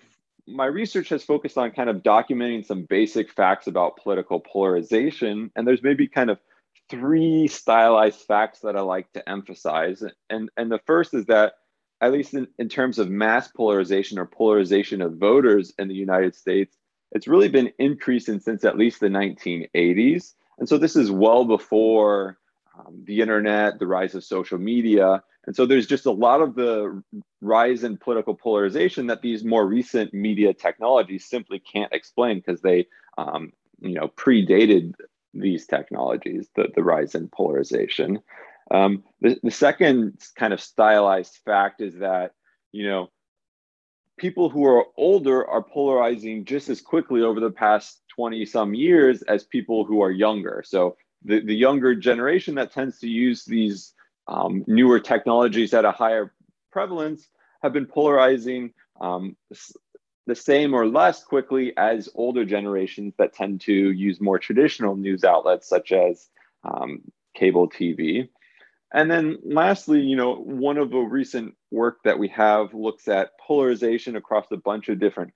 my 0.48 0.66
research 0.66 1.10
has 1.10 1.24
focused 1.24 1.58
on 1.58 1.72
kind 1.72 1.90
of 1.90 1.98
documenting 1.98 2.66
some 2.66 2.84
basic 2.84 3.32
facts 3.32 3.68
about 3.68 3.98
political 3.98 4.40
polarization. 4.40 5.52
And 5.56 5.68
there's 5.68 5.84
maybe 5.84 6.08
kind 6.08 6.30
of 6.30 6.40
three 6.90 7.48
stylized 7.48 8.22
facts 8.22 8.60
that 8.62 8.76
I 8.76 8.82
like 8.82 9.12
to 9.14 9.28
emphasize. 9.30 10.04
And, 10.30 10.50
and 10.58 10.72
the 10.72 10.82
first 10.86 11.14
is 11.14 11.26
that, 11.28 11.54
at 12.02 12.12
least 12.12 12.34
in, 12.34 12.48
in 12.58 12.68
terms 12.68 12.98
of 12.98 13.10
mass 13.10 13.48
polarization 13.50 14.18
or 14.18 14.26
polarization 14.26 15.02
of 15.02 15.18
voters 15.18 15.72
in 15.78 15.88
the 15.88 15.94
United 15.94 16.36
States, 16.36 16.76
it's 17.12 17.28
really 17.28 17.50
been 17.50 17.72
increasing 17.78 18.40
since 18.40 18.66
at 18.66 18.78
least 18.78 19.00
the 19.00 19.08
1980s. 19.08 20.34
And 20.58 20.68
so 20.68 20.78
this 20.78 20.96
is 20.96 21.12
well 21.12 21.46
before 21.46 22.40
um, 22.78 23.04
the 23.06 23.22
internet, 23.22 23.80
the 23.80 23.88
rise 23.88 24.16
of 24.16 24.24
social 24.24 24.58
media. 24.58 25.24
And 25.48 25.56
so 25.56 25.66
there's 25.66 25.88
just 25.88 26.06
a 26.06 26.12
lot 26.12 26.42
of 26.42 26.56
the 26.56 27.02
rise 27.42 27.84
in 27.84 27.98
political 27.98 28.36
polarization 28.36 29.08
that 29.08 29.22
these 29.22 29.44
more 29.44 29.66
recent 29.66 30.14
media 30.14 30.54
technologies 30.54 31.26
simply 31.26 31.60
can't 31.60 31.92
explain 31.92 32.38
because 32.38 32.62
they, 32.62 32.88
um, 33.18 33.52
you 33.80 33.96
know, 33.96 34.08
predated 34.10 34.94
these 35.34 35.66
technologies, 35.66 36.48
the, 36.56 36.68
the 36.76 36.84
rise 36.84 37.16
in 37.16 37.28
polarization. 37.28 38.20
Um, 38.70 39.04
the, 39.20 39.40
the 39.42 39.52
second 39.52 40.22
kind 40.36 40.54
of 40.54 40.62
stylized 40.62 41.40
fact 41.44 41.82
is 41.82 41.96
that, 41.96 42.34
you 42.72 42.88
know, 42.88 43.10
people 44.18 44.50
who 44.50 44.66
are 44.66 44.86
older 44.98 45.46
are 45.48 45.64
polarizing 45.64 46.46
just 46.46 46.70
as 46.70 46.80
quickly 46.80 47.24
over 47.24 47.40
the 47.40 47.50
past 47.50 48.02
20 48.16 48.46
some 48.46 48.76
years 48.76 49.24
as 49.24 49.44
people 49.46 49.84
who 49.84 50.02
are 50.02 50.12
younger. 50.12 50.64
So 50.66 50.96
the, 51.24 51.40
the 51.42 51.56
younger 51.56 51.96
generation 51.96 52.56
that 52.56 52.72
tends 52.72 53.00
to 53.00 53.08
use 53.08 53.44
these 53.46 53.94
um, 54.32 54.64
newer 54.66 55.00
technologies 55.00 55.74
at 55.74 55.86
a 55.86 55.92
higher 55.92 56.34
prevalence 56.72 57.28
have 57.62 57.74
been 57.74 57.86
polarizing 57.86 58.74
um, 59.02 59.36
the 60.26 60.36
same 60.36 60.74
or 60.74 60.88
less 60.88 61.24
quickly 61.24 61.74
as 61.76 62.08
older 62.16 62.46
generations 62.46 63.14
that 63.18 63.34
tend 63.34 63.60
to 63.62 63.74
use 63.74 64.22
more 64.22 64.40
traditional 64.40 64.96
news 64.96 65.24
outlets 65.24 65.68
such 65.68 65.92
as 65.92 66.30
um, 66.64 67.02
cable 67.36 67.70
TV. 67.70 68.30
And 68.94 69.12
then 69.12 69.40
lastly, 69.44 70.02
you 70.02 70.16
know, 70.16 70.36
one 70.36 70.78
of 70.78 70.92
the 70.92 71.00
recent 71.00 71.56
work 71.70 72.00
that 72.04 72.18
we 72.18 72.30
have 72.30 72.74
looks 72.74 73.08
at 73.08 73.38
polarization 73.40 74.16
across 74.16 74.46
a 74.52 74.58
bunch 74.58 74.88
of 74.90 75.00
different, 75.00 75.34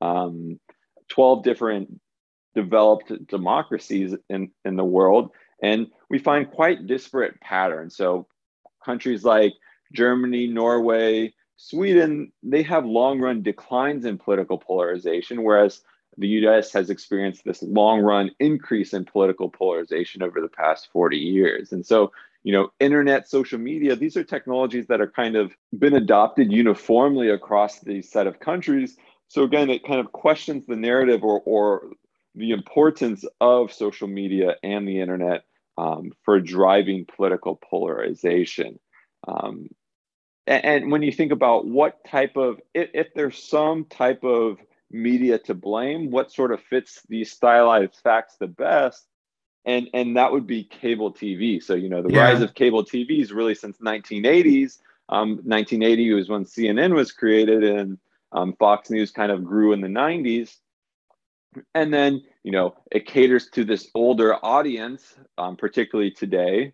um, 0.00 0.60
12 1.08 1.44
different 1.44 2.00
developed 2.54 3.12
democracies 3.26 4.14
in, 4.28 4.50
in 4.64 4.76
the 4.76 4.84
world. 4.84 5.30
And 5.62 5.88
we 6.10 6.18
find 6.18 6.50
quite 6.50 6.86
disparate 6.86 7.40
patterns. 7.40 7.96
So 7.96 8.26
countries 8.84 9.24
like 9.24 9.54
Germany, 9.92 10.46
Norway, 10.46 11.32
Sweden, 11.56 12.32
they 12.42 12.62
have 12.62 12.84
long 12.84 13.20
run 13.20 13.42
declines 13.42 14.04
in 14.04 14.18
political 14.18 14.58
polarization, 14.58 15.42
whereas 15.42 15.82
the 16.18 16.28
US 16.28 16.72
has 16.72 16.90
experienced 16.90 17.44
this 17.44 17.62
long 17.62 18.00
run 18.00 18.30
increase 18.38 18.92
in 18.92 19.04
political 19.04 19.48
polarization 19.48 20.22
over 20.22 20.40
the 20.40 20.48
past 20.48 20.88
40 20.92 21.16
years. 21.16 21.72
And 21.72 21.84
so 21.84 22.12
you 22.44 22.52
know 22.52 22.70
internet 22.78 23.28
social 23.28 23.58
media 23.58 23.96
these 23.96 24.16
are 24.16 24.22
technologies 24.22 24.86
that 24.86 25.00
are 25.00 25.10
kind 25.10 25.34
of 25.34 25.52
been 25.76 25.94
adopted 25.94 26.52
uniformly 26.52 27.30
across 27.30 27.80
the 27.80 28.02
set 28.02 28.26
of 28.26 28.38
countries 28.38 28.96
so 29.28 29.42
again 29.42 29.70
it 29.70 29.84
kind 29.84 29.98
of 29.98 30.12
questions 30.12 30.66
the 30.66 30.76
narrative 30.76 31.24
or, 31.24 31.40
or 31.46 31.90
the 32.34 32.50
importance 32.50 33.24
of 33.40 33.72
social 33.72 34.06
media 34.06 34.54
and 34.62 34.86
the 34.86 35.00
internet 35.00 35.44
um, 35.76 36.12
for 36.24 36.40
driving 36.40 37.04
political 37.04 37.56
polarization 37.56 38.78
um, 39.26 39.68
and, 40.46 40.64
and, 40.64 40.92
when 40.92 41.02
you 41.02 41.12
think 41.12 41.32
about 41.32 41.66
what 41.66 42.04
type 42.04 42.36
of 42.36 42.60
if, 42.74 42.90
if 42.92 43.14
there's 43.14 43.42
some 43.42 43.84
type 43.86 44.22
of 44.24 44.58
media 44.90 45.38
to 45.38 45.54
blame 45.54 46.10
what 46.10 46.30
sort 46.30 46.52
of 46.52 46.60
fits 46.62 47.00
these 47.08 47.32
stylized 47.32 47.96
facts 48.04 48.36
the 48.38 48.46
best 48.46 49.06
and 49.64 49.88
and 49.94 50.16
that 50.16 50.32
would 50.32 50.46
be 50.46 50.64
cable 50.64 51.12
TV. 51.12 51.62
So 51.62 51.74
you 51.74 51.88
know 51.88 52.02
the 52.02 52.12
yeah. 52.12 52.24
rise 52.24 52.42
of 52.42 52.54
cable 52.54 52.84
TV 52.84 53.20
is 53.20 53.32
really 53.32 53.54
since 53.54 53.78
1980s. 53.78 54.78
Um, 55.08 55.36
1980 55.44 56.12
was 56.14 56.28
when 56.28 56.44
CNN 56.44 56.94
was 56.94 57.12
created, 57.12 57.64
and 57.64 57.98
um, 58.32 58.54
Fox 58.58 58.90
News 58.90 59.10
kind 59.10 59.30
of 59.32 59.44
grew 59.44 59.72
in 59.72 59.80
the 59.80 59.88
90s. 59.88 60.56
And 61.74 61.92
then 61.92 62.22
you 62.42 62.52
know 62.52 62.74
it 62.90 63.06
caters 63.06 63.48
to 63.50 63.64
this 63.64 63.90
older 63.94 64.34
audience, 64.44 65.14
um, 65.38 65.56
particularly 65.56 66.10
today. 66.10 66.72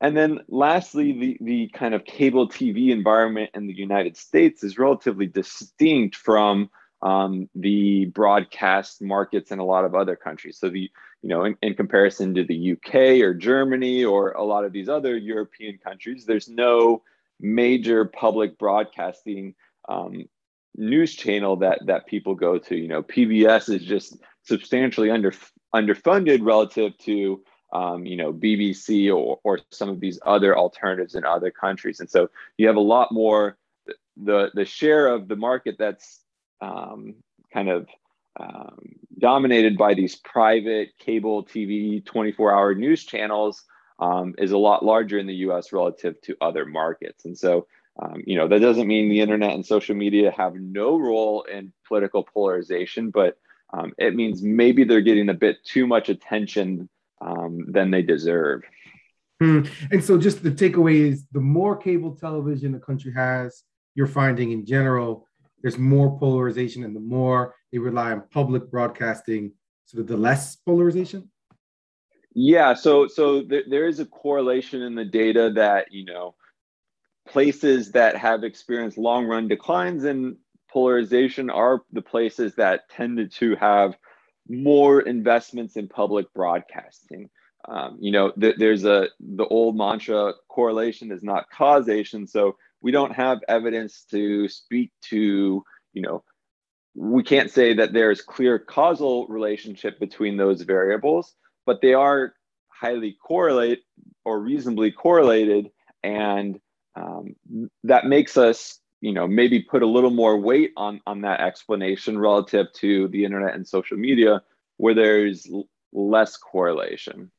And 0.00 0.16
then 0.16 0.40
lastly, 0.48 1.12
the 1.12 1.38
the 1.40 1.68
kind 1.68 1.94
of 1.94 2.04
cable 2.04 2.48
TV 2.48 2.90
environment 2.90 3.50
in 3.54 3.66
the 3.66 3.74
United 3.74 4.16
States 4.16 4.62
is 4.62 4.78
relatively 4.78 5.26
distinct 5.26 6.16
from 6.16 6.70
um, 7.02 7.48
the 7.54 8.06
broadcast 8.06 9.00
markets 9.00 9.50
in 9.50 9.58
a 9.58 9.64
lot 9.64 9.84
of 9.84 9.94
other 9.94 10.16
countries. 10.16 10.58
So 10.58 10.68
the 10.68 10.90
you 11.22 11.28
know 11.28 11.44
in, 11.44 11.56
in, 11.62 11.74
comparison 11.74 12.34
to 12.34 12.44
the 12.44 12.72
UK 12.72 13.22
or 13.22 13.34
Germany 13.34 14.04
or 14.04 14.32
a 14.32 14.44
lot 14.44 14.64
of 14.64 14.72
these 14.72 14.88
other 14.88 15.16
European 15.16 15.78
countries, 15.78 16.24
there's 16.24 16.48
no 16.48 17.02
major 17.40 18.04
public 18.04 18.58
broadcasting 18.58 19.54
um, 19.88 20.28
news 20.78 21.14
channel 21.14 21.56
that 21.56 21.84
that 21.86 22.06
people 22.06 22.34
go 22.34 22.58
to. 22.58 22.76
You 22.76 22.88
know, 22.88 23.02
PBS 23.02 23.74
is 23.74 23.84
just 23.84 24.16
substantially 24.42 25.10
under 25.10 25.32
underfunded 25.74 26.44
relative 26.44 26.96
to 26.98 27.42
um, 27.72 28.06
you 28.06 28.16
know 28.16 28.32
BBC 28.32 29.14
or 29.14 29.40
or 29.44 29.60
some 29.70 29.88
of 29.88 30.00
these 30.00 30.18
other 30.24 30.56
alternatives 30.56 31.14
in 31.14 31.24
other 31.24 31.50
countries, 31.50 32.00
and 32.00 32.08
so 32.08 32.30
you 32.56 32.66
have 32.66 32.76
a 32.76 32.80
lot 32.80 33.12
more 33.12 33.58
the 34.16 34.50
the 34.54 34.64
share 34.64 35.08
of 35.08 35.28
the 35.28 35.36
market 35.36 35.76
that's 35.78 36.20
um, 36.60 37.14
kind 37.52 37.68
of 37.68 37.88
um, 38.40 38.78
dominated 39.18 39.76
by 39.76 39.94
these 39.94 40.16
private 40.16 40.96
cable 40.98 41.44
TV 41.44 42.04
24 42.04 42.54
hour 42.54 42.74
news 42.74 43.04
channels 43.04 43.64
um, 43.98 44.34
is 44.38 44.52
a 44.52 44.58
lot 44.58 44.84
larger 44.84 45.18
in 45.18 45.26
the 45.26 45.34
US 45.34 45.72
relative 45.72 46.20
to 46.22 46.36
other 46.40 46.64
markets. 46.64 47.24
And 47.24 47.36
so, 47.36 47.66
um, 48.00 48.22
you 48.26 48.36
know, 48.36 48.48
that 48.48 48.60
doesn't 48.60 48.86
mean 48.86 49.08
the 49.08 49.20
internet 49.20 49.54
and 49.54 49.64
social 49.64 49.94
media 49.94 50.30
have 50.36 50.54
no 50.54 50.98
role 50.98 51.42
in 51.42 51.72
political 51.86 52.22
polarization, 52.22 53.10
but 53.10 53.36
um, 53.72 53.92
it 53.98 54.14
means 54.14 54.42
maybe 54.42 54.84
they're 54.84 55.00
getting 55.00 55.28
a 55.28 55.34
bit 55.34 55.64
too 55.64 55.86
much 55.86 56.08
attention 56.08 56.88
um, 57.20 57.66
than 57.68 57.90
they 57.90 58.02
deserve. 58.02 58.62
Hmm. 59.40 59.62
And 59.90 60.02
so, 60.02 60.18
just 60.18 60.42
the 60.42 60.50
takeaway 60.50 61.10
is 61.10 61.24
the 61.32 61.40
more 61.40 61.76
cable 61.76 62.16
television 62.16 62.72
the 62.72 62.78
country 62.78 63.12
has, 63.14 63.62
you're 63.94 64.06
finding 64.06 64.52
in 64.52 64.64
general, 64.66 65.28
there's 65.62 65.78
more 65.78 66.18
polarization 66.18 66.84
and 66.84 66.94
the 66.94 67.00
more 67.00 67.54
they 67.72 67.78
rely 67.78 68.12
on 68.12 68.22
public 68.30 68.70
broadcasting 68.70 69.52
sort 69.86 70.00
of 70.02 70.06
the 70.06 70.16
less 70.16 70.56
polarization 70.56 71.30
yeah 72.34 72.74
so 72.74 73.06
so 73.08 73.42
there, 73.42 73.62
there 73.68 73.88
is 73.88 74.00
a 74.00 74.04
correlation 74.04 74.82
in 74.82 74.94
the 74.94 75.04
data 75.04 75.50
that 75.54 75.92
you 75.92 76.04
know 76.04 76.34
places 77.28 77.92
that 77.92 78.16
have 78.16 78.44
experienced 78.44 78.98
long 78.98 79.26
run 79.26 79.48
declines 79.48 80.04
in 80.04 80.36
polarization 80.70 81.50
are 81.50 81.82
the 81.92 82.02
places 82.02 82.54
that 82.56 82.88
tended 82.90 83.32
to 83.32 83.56
have 83.56 83.96
more 84.48 85.00
investments 85.00 85.76
in 85.76 85.88
public 85.88 86.32
broadcasting 86.34 87.28
um, 87.68 87.98
you 88.00 88.10
know 88.10 88.30
th- 88.32 88.56
there's 88.58 88.84
a 88.84 89.08
the 89.20 89.46
old 89.46 89.76
mantra 89.76 90.32
correlation 90.48 91.12
is 91.12 91.22
not 91.22 91.50
causation 91.50 92.26
so 92.26 92.56
we 92.80 92.90
don't 92.90 93.12
have 93.12 93.40
evidence 93.48 94.04
to 94.10 94.48
speak 94.48 94.92
to, 95.02 95.64
you 95.92 96.02
know, 96.02 96.22
we 96.94 97.22
can't 97.22 97.50
say 97.50 97.74
that 97.74 97.92
there's 97.92 98.20
clear 98.20 98.58
causal 98.58 99.26
relationship 99.28 99.98
between 100.00 100.36
those 100.36 100.62
variables, 100.62 101.34
but 101.66 101.80
they 101.80 101.94
are 101.94 102.34
highly 102.68 103.16
correlate 103.22 103.82
or 104.24 104.40
reasonably 104.40 104.90
correlated. 104.90 105.70
And 106.02 106.60
um, 106.98 107.70
that 107.84 108.06
makes 108.06 108.36
us, 108.36 108.80
you 109.00 109.12
know, 109.12 109.26
maybe 109.26 109.62
put 109.62 109.82
a 109.82 109.86
little 109.86 110.10
more 110.10 110.36
weight 110.36 110.72
on, 110.76 111.00
on 111.06 111.20
that 111.22 111.40
explanation 111.40 112.18
relative 112.18 112.66
to 112.74 113.08
the 113.08 113.24
internet 113.24 113.54
and 113.54 113.66
social 113.66 113.96
media 113.96 114.42
where 114.76 114.94
there's 114.94 115.46
l- 115.52 115.68
less 115.92 116.36
correlation. 116.36 117.30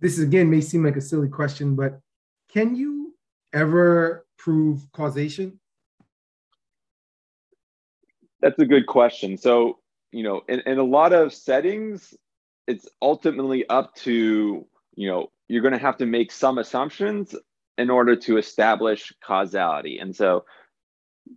This 0.00 0.18
again 0.18 0.50
may 0.50 0.60
seem 0.60 0.84
like 0.84 0.96
a 0.96 1.00
silly 1.00 1.28
question, 1.28 1.74
but 1.74 2.00
can 2.52 2.76
you 2.76 3.14
ever 3.52 4.26
prove 4.36 4.90
causation? 4.92 5.58
That's 8.40 8.58
a 8.58 8.66
good 8.66 8.86
question. 8.86 9.36
So, 9.36 9.78
you 10.12 10.22
know, 10.22 10.42
in, 10.48 10.60
in 10.60 10.78
a 10.78 10.84
lot 10.84 11.12
of 11.12 11.32
settings, 11.32 12.14
it's 12.66 12.88
ultimately 13.02 13.68
up 13.68 13.94
to, 13.96 14.66
you 14.94 15.08
know, 15.08 15.30
you're 15.48 15.62
going 15.62 15.72
to 15.72 15.80
have 15.80 15.96
to 15.98 16.06
make 16.06 16.30
some 16.30 16.58
assumptions 16.58 17.34
in 17.78 17.90
order 17.90 18.16
to 18.16 18.36
establish 18.36 19.12
causality. 19.24 19.98
And 19.98 20.14
so, 20.14 20.44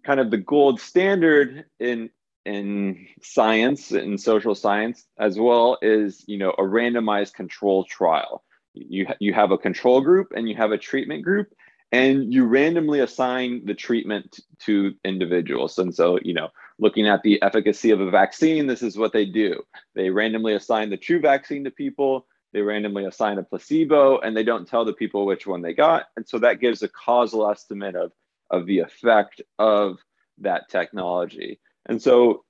kind 0.06 0.20
of 0.20 0.32
the 0.32 0.38
gold 0.38 0.82
standard 0.82 1.66
in 1.80 2.10
in 2.44 3.08
science 3.22 3.92
and 3.92 4.20
social 4.20 4.56
science 4.56 5.06
as 5.20 5.38
well 5.40 5.78
is 5.82 6.24
you 6.28 6.40
know 6.40 6.50
a 6.52 6.64
randomized 6.64 7.34
control 7.34 7.84
trial 7.84 8.44
you 8.74 9.06
you 9.20 9.34
have 9.34 9.52
a 9.52 9.58
control 9.58 10.02
group 10.02 10.34
and 10.36 10.50
you 10.50 10.56
have 10.56 10.72
a 10.72 10.78
treatment 10.78 11.24
group 11.24 11.54
and 11.92 12.34
you 12.34 12.46
randomly 12.46 13.02
assign 13.02 13.66
the 13.66 13.74
treatment 13.74 14.40
to 14.60 14.94
individuals. 15.04 15.78
And 15.78 15.94
so, 15.94 16.20
you 16.24 16.34
know, 16.34 16.50
looking 16.80 17.08
at 17.08 17.22
the 17.24 17.42
efficacy 17.42 17.92
of 17.92 18.00
a 18.00 18.10
vaccine, 18.10 18.66
this 18.66 18.82
is 18.82 18.98
what 18.98 19.12
they 19.12 19.26
do. 19.26 19.62
They 19.94 20.10
randomly 20.10 20.54
assign 20.54 20.90
the 20.90 20.98
true 20.98 21.20
vaccine 21.20 21.66
to 21.66 21.72
people, 21.72 22.28
they 22.54 22.62
randomly 22.62 23.06
assign 23.06 23.38
a 23.38 23.44
placebo, 23.44 24.20
and 24.20 24.36
they 24.36 24.44
don't 24.44 24.68
tell 24.68 24.86
the 24.86 24.94
people 24.94 25.26
which 25.26 25.48
one 25.48 25.62
they 25.62 25.74
got. 25.74 26.06
And 26.16 26.28
so 26.28 26.40
that 26.40 26.60
gives 26.60 26.84
a 26.84 26.90
causal 26.90 27.50
estimate 27.50 27.96
of, 27.96 28.12
of 28.50 28.66
the 28.66 28.80
effect 28.80 29.42
of 29.58 30.00
that 30.40 30.70
technology. 30.70 31.60
And 31.86 32.02
so 32.02 32.44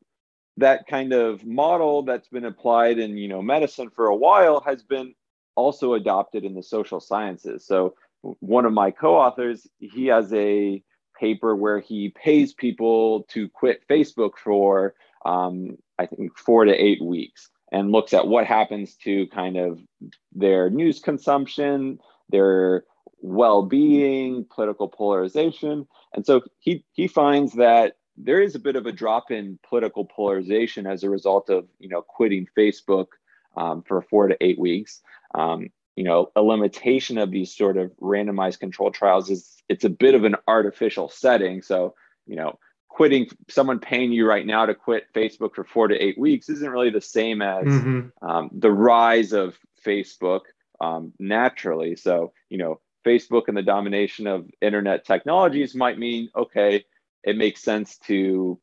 that 0.58 0.88
kind 0.88 1.14
of 1.14 1.46
model 1.46 2.04
that's 2.04 2.28
been 2.28 2.46
applied 2.46 3.00
in, 3.00 3.18
you 3.18 3.28
know, 3.28 3.42
medicine 3.42 3.90
for 3.90 4.08
a 4.08 4.16
while 4.16 4.62
has 4.62 4.84
been 4.84 5.14
also 5.56 5.94
adopted 5.94 6.44
in 6.44 6.56
the 6.56 6.64
social 6.64 7.00
sciences. 7.00 7.66
So 7.66 7.96
one 8.22 8.66
of 8.66 8.74
my 8.74 8.92
co-authors, 8.92 9.68
he 9.80 10.08
has 10.08 10.34
a 10.34 10.84
paper 11.20 11.56
where 11.56 11.80
he 11.80 12.10
pays 12.10 12.54
people 12.54 13.24
to 13.30 13.48
quit 13.50 13.88
Facebook 13.88 14.32
for 14.38 14.96
um, 15.24 15.78
I 16.00 16.08
think 16.08 16.36
four 16.38 16.66
to 16.66 16.74
eight 16.74 17.04
weeks 17.04 17.51
and 17.72 17.92
looks 17.92 18.14
at 18.14 18.28
what 18.28 18.46
happens 18.46 18.96
to 18.96 19.28
kind 19.28 19.58
of 19.58 19.80
their 20.34 20.70
news 20.70 21.00
consumption, 21.00 22.00
their 22.30 22.84
well-being, 23.22 24.46
political 24.54 24.88
polarization. 24.88 25.88
And 26.14 26.26
so 26.26 26.42
he 26.60 26.84
he 26.92 27.08
finds 27.08 27.54
that 27.54 27.96
there 28.18 28.42
is 28.42 28.56
a 28.56 28.60
bit 28.60 28.76
of 28.76 28.86
a 28.86 28.92
drop 28.92 29.32
in 29.32 29.58
political 29.68 30.06
polarization 30.06 30.86
as 30.86 31.04
a 31.04 31.10
result 31.10 31.50
of 31.50 31.68
you 31.80 31.90
know 31.90 32.02
quitting 32.02 32.48
Facebook 32.58 33.08
um, 33.56 33.84
for 33.84 34.02
four 34.02 34.28
to 34.28 34.38
eight 34.42 34.60
weeks. 34.60 35.02
Um, 35.34 35.70
you 35.96 36.04
know, 36.04 36.32
a 36.36 36.42
limitation 36.42 37.18
of 37.18 37.32
these 37.32 37.56
sort 37.56 37.78
of 37.78 37.92
randomized 38.02 38.60
control 38.60 38.92
trials 38.92 39.30
is 39.30 39.62
it's 39.70 39.84
a 39.84 39.90
bit 39.90 40.16
of 40.16 40.24
an 40.24 40.36
artificial 40.48 41.10
setting. 41.10 41.62
So 41.62 41.96
you 42.28 42.36
know, 42.36 42.60
quitting 43.02 43.28
someone 43.50 43.80
paying 43.80 44.12
you 44.12 44.28
right 44.28 44.46
now 44.46 44.64
to 44.64 44.76
quit 44.76 45.12
Facebook 45.12 45.56
for 45.56 45.64
four 45.64 45.88
to 45.88 45.96
eight 45.96 46.20
weeks 46.20 46.50
isn't 46.50 46.70
really 46.70 46.92
the 46.92 47.02
same 47.02 47.42
as 47.42 47.66
mm-hmm. 47.66 48.10
um, 48.22 48.52
the 48.54 48.72
rise 48.72 49.34
of 49.34 49.58
Facebook 49.84 50.42
um, 50.80 51.12
naturally. 51.18 51.96
So 51.96 52.32
you 52.50 52.60
know, 52.60 52.80
Facebook 53.04 53.48
and 53.48 53.58
the 53.58 53.64
domination 53.64 54.28
of 54.28 54.48
internet 54.62 55.04
technologies 55.04 55.74
might 55.74 55.98
mean 55.98 56.30
okay 56.36 56.86
it 57.24 57.38
makes 57.38 57.64
sense 57.64 57.98
to 58.06 58.60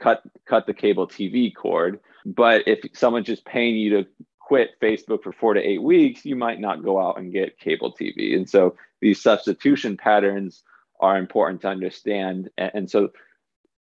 cut 0.00 0.20
cut 0.46 0.66
the 0.66 0.74
cable 0.74 1.06
TV 1.06 1.54
cord. 1.54 2.00
But 2.24 2.66
if 2.66 2.80
someone's 2.92 3.28
just 3.28 3.44
paying 3.44 3.76
you 3.76 3.90
to 3.90 4.06
quit 4.40 4.80
Facebook 4.82 5.22
for 5.22 5.30
four 5.30 5.54
to 5.54 5.60
eight 5.60 5.80
weeks, 5.80 6.24
you 6.24 6.34
might 6.34 6.58
not 6.58 6.82
go 6.82 7.00
out 7.00 7.20
and 7.20 7.32
get 7.32 7.60
cable 7.60 7.94
TV. 7.94 8.34
And 8.34 8.50
so 8.50 8.74
these 9.00 9.22
substitution 9.22 9.96
patterns 9.96 10.64
are 10.98 11.16
important 11.16 11.60
to 11.60 11.68
understand. 11.68 12.50
And, 12.58 12.70
and 12.74 12.90
so 12.90 13.10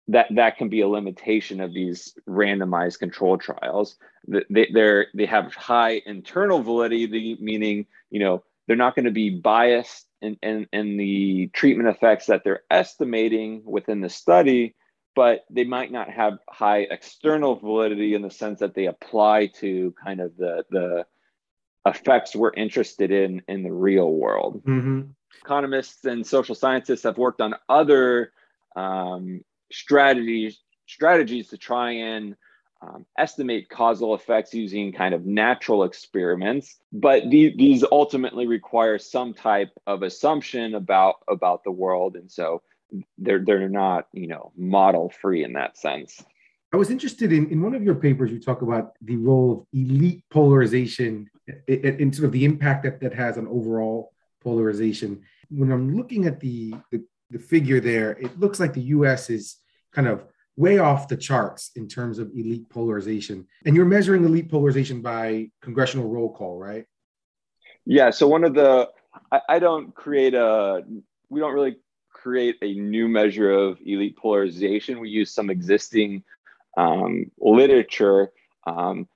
that 0.08 0.26
that 0.34 0.56
can 0.56 0.68
be 0.68 0.80
a 0.80 0.88
limitation 0.88 1.60
of 1.60 1.72
these 1.72 2.14
randomized 2.28 2.98
control 2.98 3.38
trials. 3.38 3.96
They 4.26 4.66
they 4.72 5.04
they 5.14 5.26
have 5.26 5.54
high 5.54 6.02
internal 6.06 6.62
validity, 6.62 7.36
meaning 7.40 7.86
you 8.10 8.20
know 8.20 8.42
they're 8.66 8.76
not 8.76 8.94
going 8.94 9.06
to 9.06 9.10
be 9.10 9.30
biased 9.30 10.06
in, 10.20 10.36
in, 10.42 10.68
in 10.72 10.96
the 10.96 11.48
treatment 11.54 11.88
effects 11.88 12.26
that 12.26 12.44
they're 12.44 12.62
estimating 12.70 13.62
within 13.64 14.00
the 14.00 14.10
study, 14.10 14.74
but 15.16 15.44
they 15.50 15.64
might 15.64 15.90
not 15.90 16.10
have 16.10 16.38
high 16.48 16.80
external 16.90 17.56
validity 17.56 18.14
in 18.14 18.22
the 18.22 18.30
sense 18.30 18.60
that 18.60 18.74
they 18.74 18.86
apply 18.86 19.46
to 19.46 19.94
kind 20.04 20.20
of 20.20 20.36
the, 20.36 20.64
the 20.70 21.06
effects 21.86 22.36
we're 22.36 22.52
interested 22.52 23.10
in 23.10 23.42
in 23.48 23.62
the 23.62 23.72
real 23.72 24.12
world. 24.12 24.62
Mm-hmm. 24.64 25.02
Economists 25.42 26.04
and 26.04 26.26
social 26.26 26.54
scientists 26.54 27.04
have 27.04 27.16
worked 27.16 27.40
on 27.40 27.54
other 27.68 28.32
um, 28.76 29.42
strategies 29.70 30.60
strategies 30.86 31.48
to 31.48 31.58
try 31.58 31.92
and 31.92 32.34
um, 32.80 33.04
estimate 33.18 33.68
causal 33.68 34.14
effects 34.14 34.54
using 34.54 34.92
kind 34.92 35.14
of 35.14 35.26
natural 35.26 35.84
experiments. 35.84 36.76
But 36.92 37.28
the, 37.28 37.54
these 37.56 37.84
ultimately 37.90 38.46
require 38.46 38.98
some 38.98 39.34
type 39.34 39.70
of 39.86 40.02
assumption 40.02 40.74
about 40.74 41.16
about 41.28 41.64
the 41.64 41.72
world. 41.72 42.16
And 42.16 42.30
so 42.30 42.62
they're 43.18 43.44
they're 43.44 43.68
not 43.68 44.06
you 44.12 44.28
know 44.28 44.52
model 44.56 45.10
free 45.10 45.44
in 45.44 45.52
that 45.54 45.76
sense. 45.76 46.22
I 46.72 46.76
was 46.76 46.90
interested 46.90 47.32
in 47.32 47.50
in 47.50 47.62
one 47.62 47.74
of 47.74 47.82
your 47.82 47.96
papers 47.96 48.30
you 48.30 48.40
talk 48.40 48.62
about 48.62 48.92
the 49.02 49.16
role 49.16 49.52
of 49.52 49.66
elite 49.72 50.22
polarization 50.30 51.28
in 51.66 52.12
sort 52.12 52.26
of 52.26 52.32
the 52.32 52.44
impact 52.44 52.84
that 52.84 53.00
that 53.00 53.14
has 53.14 53.38
on 53.38 53.46
overall 53.48 54.12
polarization. 54.42 55.22
When 55.50 55.72
i'm 55.72 55.96
looking 55.96 56.26
at 56.26 56.40
the, 56.40 56.74
the 56.92 57.02
the 57.30 57.38
figure 57.38 57.80
there 57.80 58.12
it 58.12 58.38
looks 58.40 58.58
like 58.58 58.72
the 58.72 58.82
us 58.82 59.30
is 59.30 59.56
kind 59.92 60.08
of 60.08 60.24
way 60.58 60.78
off 60.78 61.06
the 61.06 61.16
charts 61.16 61.70
in 61.76 61.86
terms 61.86 62.18
of 62.18 62.32
elite 62.34 62.68
polarization. 62.68 63.46
And 63.64 63.76
you're 63.76 63.84
measuring 63.84 64.24
elite 64.24 64.50
polarization 64.50 65.00
by 65.00 65.50
congressional 65.62 66.08
roll 66.08 66.34
call, 66.34 66.58
right? 66.58 66.84
Yeah. 67.86 68.10
So 68.10 68.26
one 68.26 68.42
of 68.42 68.54
the, 68.54 68.88
I, 69.30 69.40
I 69.48 69.58
don't 69.60 69.94
create 69.94 70.34
a, 70.34 70.82
we 71.30 71.38
don't 71.38 71.54
really 71.54 71.76
create 72.12 72.56
a 72.60 72.74
new 72.74 73.06
measure 73.06 73.52
of 73.52 73.78
elite 73.86 74.16
polarization. 74.16 74.98
We 74.98 75.10
use 75.10 75.32
some 75.32 75.48
existing 75.48 76.24
um, 76.76 77.30
literature. 77.38 78.32
Um, 78.66 79.06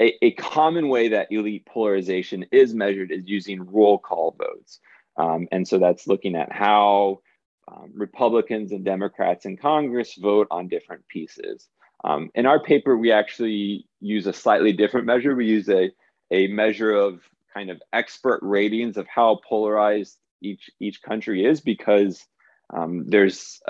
a, 0.00 0.14
a, 0.24 0.30
common 0.32 0.88
way 0.88 1.08
that 1.08 1.32
elite 1.32 1.66
polarization 1.66 2.46
is 2.52 2.74
measured 2.74 3.10
is 3.10 3.28
using 3.28 3.64
roll 3.64 3.98
call 3.98 4.36
votes. 4.38 4.78
Um, 5.16 5.48
and 5.50 5.66
so 5.66 5.78
that's 5.78 6.06
looking 6.06 6.36
at 6.36 6.52
how 6.52 7.20
um, 7.68 7.92
Republicans 7.94 8.72
and 8.72 8.84
Democrats 8.84 9.46
in 9.46 9.56
Congress 9.56 10.14
vote 10.14 10.46
on 10.50 10.68
different 10.68 11.06
pieces. 11.08 11.68
Um, 12.04 12.30
in 12.34 12.46
our 12.46 12.60
paper, 12.62 12.96
we 12.96 13.12
actually 13.12 13.86
use 14.00 14.26
a 14.26 14.32
slightly 14.32 14.72
different 14.72 15.06
measure. 15.06 15.34
We 15.34 15.46
use 15.46 15.68
a, 15.68 15.90
a 16.30 16.48
measure 16.48 16.92
of 16.92 17.20
kind 17.54 17.70
of 17.70 17.80
expert 17.92 18.40
ratings 18.42 18.96
of 18.96 19.06
how 19.06 19.40
polarized 19.48 20.18
each, 20.40 20.70
each 20.80 21.02
country 21.02 21.44
is 21.44 21.60
because 21.60 22.26
um, 22.74 23.04
there's 23.06 23.60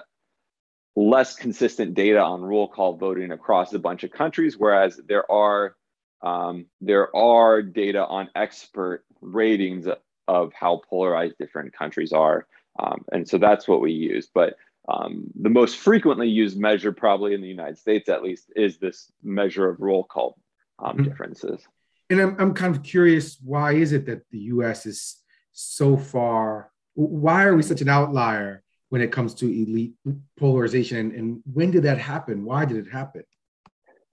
less 0.96 1.34
consistent 1.34 1.94
data 1.94 2.20
on 2.20 2.42
roll 2.42 2.68
call 2.68 2.96
voting 2.96 3.32
across 3.32 3.72
a 3.72 3.78
bunch 3.78 4.04
of 4.04 4.10
countries, 4.10 4.56
whereas 4.56 5.00
there 5.08 5.30
are 5.30 5.76
um, 6.22 6.66
there 6.80 7.14
are 7.16 7.62
data 7.62 8.06
on 8.06 8.28
expert 8.36 9.04
ratings 9.20 9.88
of 10.28 10.52
how 10.52 10.80
polarized 10.88 11.34
different 11.38 11.72
countries 11.72 12.12
are. 12.12 12.46
Um, 12.78 13.04
and 13.12 13.28
so 13.28 13.38
that's 13.38 13.68
what 13.68 13.80
we 13.80 13.92
use. 13.92 14.28
But 14.32 14.56
um, 14.88 15.24
the 15.40 15.50
most 15.50 15.76
frequently 15.76 16.28
used 16.28 16.58
measure, 16.58 16.92
probably 16.92 17.34
in 17.34 17.40
the 17.40 17.48
United 17.48 17.78
States 17.78 18.08
at 18.08 18.22
least, 18.22 18.52
is 18.56 18.78
this 18.78 19.10
measure 19.22 19.68
of 19.68 19.80
roll 19.80 20.04
call 20.04 20.38
um, 20.78 20.96
mm-hmm. 20.96 21.04
differences. 21.04 21.62
And 22.10 22.20
I'm, 22.20 22.36
I'm 22.38 22.54
kind 22.54 22.74
of 22.74 22.82
curious 22.82 23.38
why 23.42 23.72
is 23.72 23.92
it 23.92 24.06
that 24.06 24.28
the 24.30 24.38
US 24.38 24.86
is 24.86 25.18
so 25.52 25.96
far, 25.96 26.70
why 26.94 27.44
are 27.44 27.54
we 27.54 27.62
such 27.62 27.80
an 27.80 27.88
outlier 27.88 28.62
when 28.88 29.00
it 29.00 29.12
comes 29.12 29.34
to 29.36 29.46
elite 29.46 29.94
polarization? 30.36 30.98
And, 30.98 31.12
and 31.12 31.42
when 31.52 31.70
did 31.70 31.84
that 31.84 31.98
happen? 31.98 32.44
Why 32.44 32.64
did 32.64 32.76
it 32.76 32.90
happen? 32.90 33.22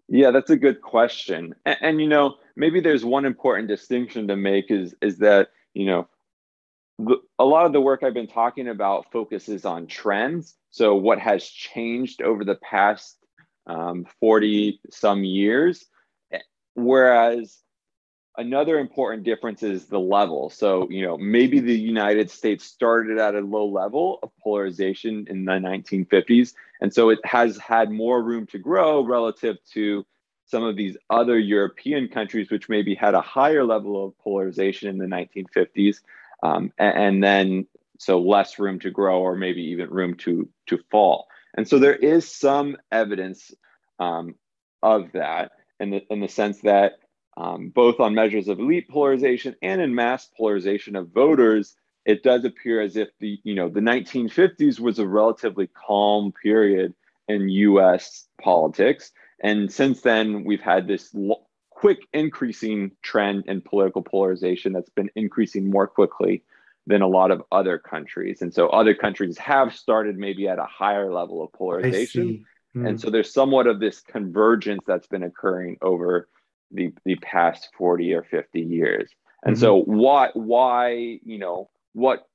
Yeah, 0.07 0.31
that's 0.31 0.49
a 0.49 0.55
good 0.55 0.81
question. 0.81 1.55
And, 1.65 1.77
and, 1.81 2.01
you 2.01 2.07
know, 2.07 2.37
maybe 2.59 2.79
there's 2.81 3.05
one 3.05 3.25
important 3.25 3.67
distinction 3.67 4.27
to 4.27 4.35
make 4.35 4.69
is 4.69 4.93
is 5.01 5.17
that 5.19 5.49
you 5.73 5.85
know 5.85 6.07
a 7.39 7.45
lot 7.45 7.65
of 7.65 7.73
the 7.73 7.81
work 7.81 8.03
I've 8.03 8.13
been 8.13 8.27
talking 8.27 8.67
about 8.67 9.11
focuses 9.11 9.65
on 9.65 9.87
trends. 9.87 10.55
So, 10.71 10.95
what 10.95 11.19
has 11.19 11.47
changed 11.47 12.21
over 12.21 12.43
the 12.43 12.55
past 12.55 13.19
um, 13.69 14.05
40 14.19 14.81
some 14.89 15.23
years. 15.23 15.85
Whereas 16.73 17.59
another 18.37 18.79
important 18.79 19.23
difference 19.23 19.63
is 19.63 19.87
the 19.87 19.99
level. 19.99 20.49
So, 20.49 20.89
you 20.89 21.05
know, 21.05 21.17
maybe 21.17 21.59
the 21.59 21.77
United 21.77 22.31
States 22.31 22.65
started 22.65 23.19
at 23.19 23.35
a 23.35 23.41
low 23.41 23.67
level 23.67 24.19
of 24.23 24.31
polarization 24.41 25.27
in 25.29 25.45
the 25.45 25.53
1950s. 25.53 26.53
And 26.81 26.93
so 26.93 27.09
it 27.09 27.19
has 27.25 27.57
had 27.57 27.91
more 27.91 28.23
room 28.23 28.47
to 28.47 28.57
grow 28.57 29.03
relative 29.03 29.57
to 29.73 30.05
some 30.45 30.63
of 30.63 30.75
these 30.75 30.97
other 31.09 31.37
European 31.37 32.07
countries, 32.07 32.49
which 32.49 32.69
maybe 32.69 32.95
had 32.95 33.13
a 33.13 33.21
higher 33.21 33.63
level 33.63 34.03
of 34.03 34.17
polarization 34.17 34.89
in 34.89 34.97
the 34.97 35.05
1950s 35.05 35.97
um, 36.43 36.71
and, 36.77 36.97
and 36.97 37.23
then 37.23 37.67
so 37.97 38.19
less 38.19 38.59
room 38.59 38.79
to 38.79 38.91
grow 38.91 39.19
or 39.19 39.35
maybe 39.35 39.61
even 39.61 39.89
room 39.89 40.15
to 40.15 40.49
to 40.67 40.79
fall. 40.91 41.27
And 41.55 41.67
so 41.67 41.79
there 41.79 41.95
is 41.95 42.29
some 42.29 42.77
evidence 42.91 43.51
um, 43.99 44.35
of 44.81 45.11
that 45.13 45.51
in 45.79 45.89
the, 45.89 46.01
in 46.09 46.21
the 46.21 46.27
sense 46.27 46.61
that 46.61 46.93
um, 47.37 47.69
both 47.69 47.99
on 47.99 48.13
measures 48.13 48.47
of 48.47 48.59
elite 48.59 48.89
polarization 48.89 49.55
and 49.61 49.81
in 49.81 49.95
mass 49.95 50.29
polarization 50.37 50.95
of 50.95 51.09
voters 51.09 51.75
it 52.05 52.23
does 52.23 52.43
appear 52.43 52.81
as 52.81 52.95
if 52.95 53.09
the 53.19 53.39
you 53.43 53.53
know 53.53 53.69
the 53.69 53.79
1950s 53.79 54.79
was 54.79 54.99
a 54.99 55.07
relatively 55.07 55.67
calm 55.67 56.31
period 56.31 56.93
in 57.27 57.47
us 57.49 58.27
politics. 58.41 59.11
And 59.41 59.71
since 59.71 60.01
then 60.01 60.43
we've 60.43 60.61
had 60.61 60.87
this 60.87 61.13
quick 61.79 61.99
increasing 62.11 62.91
trend 63.01 63.45
in 63.47 63.61
political 63.61 64.01
polarization 64.01 64.73
that's 64.73 64.89
been 64.89 65.09
increasing 65.15 65.69
more 65.69 65.87
quickly 65.87 66.43
than 66.85 67.01
a 67.01 67.07
lot 67.07 67.31
of 67.31 67.41
other 67.53 67.77
countries. 67.77 68.41
And 68.41 68.53
so 68.53 68.67
other 68.67 68.93
countries 68.93 69.37
have 69.37 69.73
started 69.73 70.17
maybe 70.17 70.49
at 70.49 70.59
a 70.59 70.65
higher 70.65 71.09
level 71.13 71.41
of 71.41 71.53
polarization. 71.53 72.45
Mm. 72.75 72.85
And 72.85 72.99
so 72.99 73.09
there's 73.09 73.33
somewhat 73.33 73.65
of 73.65 73.79
this 73.79 74.01
convergence 74.01 74.81
that's 74.85 75.07
been 75.07 75.23
occurring 75.23 75.77
over 75.81 76.27
the, 76.69 76.91
the 77.05 77.15
past 77.15 77.69
40 77.77 78.13
or 78.13 78.23
50 78.23 78.59
years. 78.59 79.09
And 79.45 79.55
mm-hmm. 79.55 79.61
so 79.61 79.81
why 79.81 80.31
why, 80.33 81.19
you 81.23 81.39
know, 81.39 81.69
what 81.93 82.27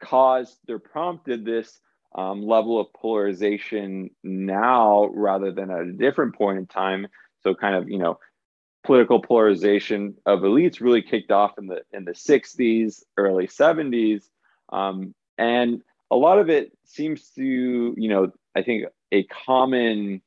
caused 0.00 0.56
or 0.68 0.78
prompted 0.78 1.44
this 1.44 1.80
um, 2.14 2.46
level 2.46 2.80
of 2.80 2.92
polarization 2.92 4.10
now 4.22 5.10
rather 5.12 5.50
than 5.50 5.72
at 5.72 5.80
a 5.80 5.92
different 5.92 6.36
point 6.36 6.58
in 6.58 6.66
time? 6.68 7.08
So 7.42 7.56
kind 7.56 7.74
of, 7.74 7.88
you 7.88 7.98
know, 7.98 8.18
political 8.84 9.20
polarization 9.20 10.14
of 10.26 10.40
elites 10.40 10.80
really 10.80 11.02
kicked 11.02 11.30
off 11.30 11.58
in 11.58 11.66
the 11.66 11.82
in 11.92 12.04
the 12.04 12.12
60s, 12.12 13.02
early 13.16 13.46
70s, 13.46 14.24
um, 14.72 15.14
and 15.38 15.82
a 16.10 16.16
lot 16.16 16.38
of 16.38 16.50
it 16.50 16.72
seems 16.84 17.30
to, 17.30 17.42
you 17.42 18.08
know, 18.08 18.32
I 18.54 18.62
think 18.62 18.84
a 19.10 19.24
common 19.24 20.22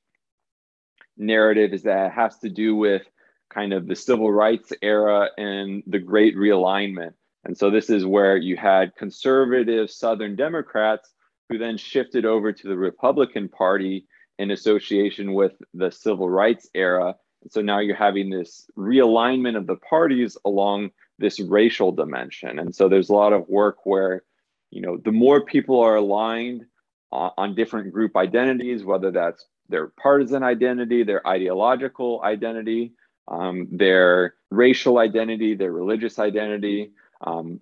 narrative 1.18 1.74
is 1.74 1.84
that 1.84 2.08
it 2.08 2.12
has 2.14 2.38
to 2.40 2.50
do 2.50 2.76
with 2.76 3.04
kind 3.50 3.74
of 3.74 3.88
the 3.88 3.96
civil 3.96 4.32
rights 4.32 4.74
era 4.82 5.30
and 5.38 5.84
the 5.88 6.00
Great 6.00 6.36
Realignment. 6.36 7.14
And 7.46 7.58
so 7.58 7.70
this 7.70 7.90
is 7.90 8.06
where 8.06 8.36
you 8.36 8.58
had 8.58 8.96
conservative 8.96 9.90
Southern 9.90 10.36
Democrats 10.36 11.10
who 11.50 11.58
then 11.58 11.78
shifted 11.78 12.26
over 12.26 12.52
to 12.52 12.68
the 12.68 12.78
Republican 12.78 13.48
Party 13.48 14.06
in 14.38 14.52
association 14.52 15.34
with 15.34 15.54
the 15.74 15.90
civil 15.90 16.30
rights 16.30 16.70
era. 16.74 17.16
So 17.50 17.62
now 17.62 17.80
you're 17.80 17.96
having 17.96 18.30
this 18.30 18.70
realignment 18.78 19.58
of 19.58 19.68
the 19.68 19.76
parties 19.76 20.38
along 20.46 20.92
this 21.20 21.40
racial 21.40 21.92
dimension. 21.92 22.60
And 22.60 22.76
so 22.76 22.88
there's 22.88 23.10
a 23.10 23.14
lot 23.14 23.34
of 23.34 23.48
work 23.50 23.86
where, 23.86 24.24
you 24.70 24.82
know, 24.82 24.98
the 24.98 25.12
more 25.12 25.42
people 25.42 25.80
are 25.80 25.96
aligned 25.96 26.66
on, 27.12 27.32
on 27.38 27.56
different 27.56 27.92
group 27.92 28.16
identities, 28.16 28.84
whether 28.84 29.12
that's 29.12 29.46
their 29.70 29.88
partisan 29.88 30.44
identity, 30.44 31.04
their 31.04 31.26
ideological 31.28 32.22
identity, 32.24 32.94
um, 33.28 33.68
their 33.72 34.36
racial 34.50 35.00
identity, 35.00 35.56
their 35.56 35.72
religious 35.72 36.20
identity, 36.20 36.92
um, 37.22 37.60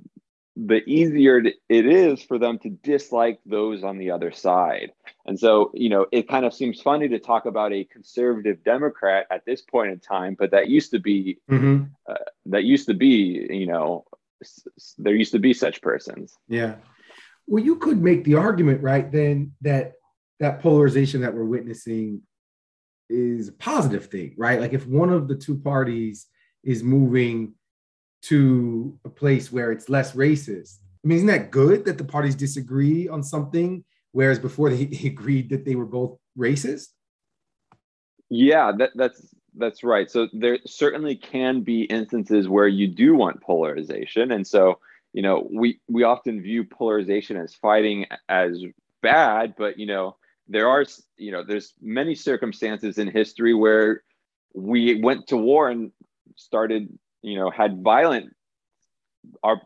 the 0.55 0.81
easier 0.85 1.41
it 1.43 1.85
is 1.85 2.23
for 2.23 2.39
them 2.39 2.57
to 2.59 2.69
dislike 2.69 3.39
those 3.45 3.83
on 3.83 3.97
the 3.97 4.11
other 4.11 4.31
side. 4.31 4.91
And 5.25 5.37
so, 5.37 5.71
you 5.73 5.89
know, 5.89 6.05
it 6.11 6.29
kind 6.29 6.45
of 6.45 6.53
seems 6.53 6.81
funny 6.81 7.09
to 7.09 7.19
talk 7.19 7.45
about 7.45 7.73
a 7.73 7.83
conservative 7.83 8.63
Democrat 8.63 9.27
at 9.29 9.45
this 9.45 9.61
point 9.61 9.91
in 9.91 9.99
time, 9.99 10.35
but 10.37 10.51
that 10.51 10.69
used 10.69 10.91
to 10.91 10.99
be 10.99 11.39
mm-hmm. 11.49 11.83
uh, 12.09 12.15
that 12.45 12.63
used 12.63 12.87
to 12.87 12.93
be, 12.93 13.47
you 13.49 13.67
know, 13.67 14.05
there 14.97 15.15
used 15.15 15.33
to 15.33 15.39
be 15.39 15.53
such 15.53 15.81
persons. 15.81 16.37
Yeah. 16.47 16.75
Well, 17.47 17.63
you 17.63 17.75
could 17.75 18.01
make 18.01 18.23
the 18.23 18.35
argument, 18.35 18.81
right, 18.81 19.11
then 19.11 19.53
that 19.61 19.93
that 20.39 20.61
polarization 20.61 21.21
that 21.21 21.33
we're 21.33 21.43
witnessing 21.45 22.21
is 23.09 23.49
a 23.49 23.53
positive 23.53 24.05
thing, 24.07 24.35
right? 24.37 24.59
Like 24.59 24.73
if 24.73 24.87
one 24.87 25.09
of 25.09 25.27
the 25.27 25.35
two 25.35 25.57
parties 25.57 26.27
is 26.63 26.81
moving 26.81 27.53
to 28.27 28.97
a 29.05 29.09
place 29.09 29.51
where 29.51 29.71
it's 29.71 29.89
less 29.89 30.13
racist. 30.13 30.79
I 31.03 31.07
mean, 31.07 31.17
isn't 31.17 31.27
that 31.27 31.51
good 31.51 31.85
that 31.85 31.97
the 31.97 32.03
parties 32.03 32.35
disagree 32.35 33.07
on 33.07 33.21
something, 33.21 33.83
whereas 34.11 34.39
before 34.39 34.69
they 34.71 34.89
agreed 35.05 35.49
that 35.49 35.65
they 35.65 35.75
were 35.75 35.85
both 35.85 36.17
racist? 36.38 36.88
Yeah, 38.29 38.71
that, 38.77 38.91
that's 38.95 39.33
that's 39.57 39.83
right. 39.83 40.09
So 40.09 40.27
there 40.33 40.59
certainly 40.65 41.15
can 41.15 41.61
be 41.61 41.83
instances 41.83 42.49
where 42.49 42.67
you 42.67 42.88
do 42.88 43.15
want 43.15 43.41
polarization, 43.41 44.31
and 44.31 44.45
so 44.45 44.79
you 45.13 45.21
know 45.21 45.47
we 45.53 45.79
we 45.88 46.03
often 46.03 46.41
view 46.41 46.63
polarization 46.63 47.38
as 47.38 47.53
fighting 47.53 48.05
as 48.27 48.63
bad, 49.01 49.53
but 49.57 49.77
you 49.77 49.85
know 49.85 50.17
there 50.47 50.67
are 50.67 50.85
you 51.17 51.31
know 51.31 51.43
there's 51.43 51.73
many 51.81 52.15
circumstances 52.15 52.97
in 52.97 53.09
history 53.09 53.53
where 53.53 54.03
we 54.53 54.99
went 55.01 55.27
to 55.27 55.38
war 55.38 55.69
and 55.69 55.91
started 56.35 56.89
you 57.25 57.38
know 57.38 57.49
had 57.49 57.81
violent 57.81 58.33
our 59.43 59.61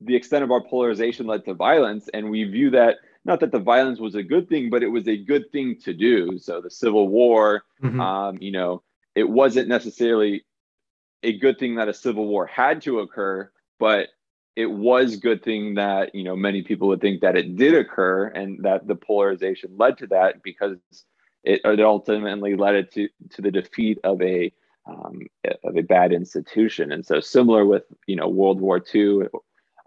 the 0.00 0.16
extent 0.16 0.42
of 0.42 0.50
our 0.50 0.62
polarization 0.62 1.26
led 1.26 1.44
to 1.44 1.54
violence 1.54 2.08
and 2.14 2.30
we 2.30 2.42
view 2.44 2.70
that 2.70 2.96
not 3.24 3.38
that 3.40 3.52
the 3.52 3.58
violence 3.58 4.00
was 4.00 4.14
a 4.14 4.22
good 4.22 4.48
thing 4.48 4.70
but 4.70 4.82
it 4.82 4.88
was 4.88 5.06
a 5.06 5.16
good 5.16 5.50
thing 5.52 5.76
to 5.78 5.92
do 5.92 6.38
so 6.38 6.60
the 6.60 6.70
civil 6.70 7.08
war 7.08 7.64
mm-hmm. 7.82 8.00
um, 8.00 8.38
you 8.40 8.50
know 8.50 8.82
it 9.14 9.28
wasn't 9.28 9.68
necessarily 9.68 10.44
a 11.22 11.38
good 11.38 11.58
thing 11.58 11.76
that 11.76 11.88
a 11.88 11.94
civil 11.94 12.26
war 12.26 12.46
had 12.46 12.80
to 12.80 13.00
occur 13.00 13.50
but 13.78 14.08
it 14.56 14.66
was 14.70 15.16
good 15.16 15.42
thing 15.42 15.74
that 15.74 16.14
you 16.14 16.24
know 16.24 16.34
many 16.34 16.62
people 16.62 16.88
would 16.88 17.00
think 17.00 17.20
that 17.20 17.36
it 17.36 17.56
did 17.56 17.74
occur 17.74 18.26
and 18.28 18.64
that 18.64 18.86
the 18.86 18.96
polarization 18.96 19.70
led 19.76 19.98
to 19.98 20.06
that 20.06 20.42
because 20.42 20.76
it, 21.44 21.60
it 21.64 21.80
ultimately 21.80 22.56
led 22.56 22.74
it 22.74 22.92
to 22.92 23.08
to 23.30 23.42
the 23.42 23.50
defeat 23.50 23.98
of 24.02 24.20
a 24.22 24.52
um, 24.86 25.20
of 25.64 25.76
a 25.76 25.82
bad 25.82 26.12
institution. 26.12 26.92
And 26.92 27.04
so 27.04 27.20
similar 27.20 27.64
with 27.64 27.84
you 28.06 28.16
know 28.16 28.28
World 28.28 28.60
War 28.60 28.82
II 28.94 29.28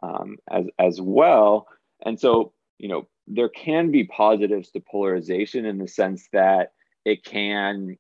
um, 0.04 0.38
as 0.52 0.66
as 0.80 1.02
well. 1.02 1.68
And 2.06 2.20
so 2.20 2.54
you 2.78 2.90
know 2.90 3.08
there 3.28 3.50
can 3.50 3.92
be 3.92 4.04
positives 4.04 4.70
to 4.72 4.80
polarization 4.80 5.66
in 5.66 5.78
the 5.78 5.88
sense 5.88 6.28
that 6.32 6.74
it 7.04 7.24
can 7.24 7.98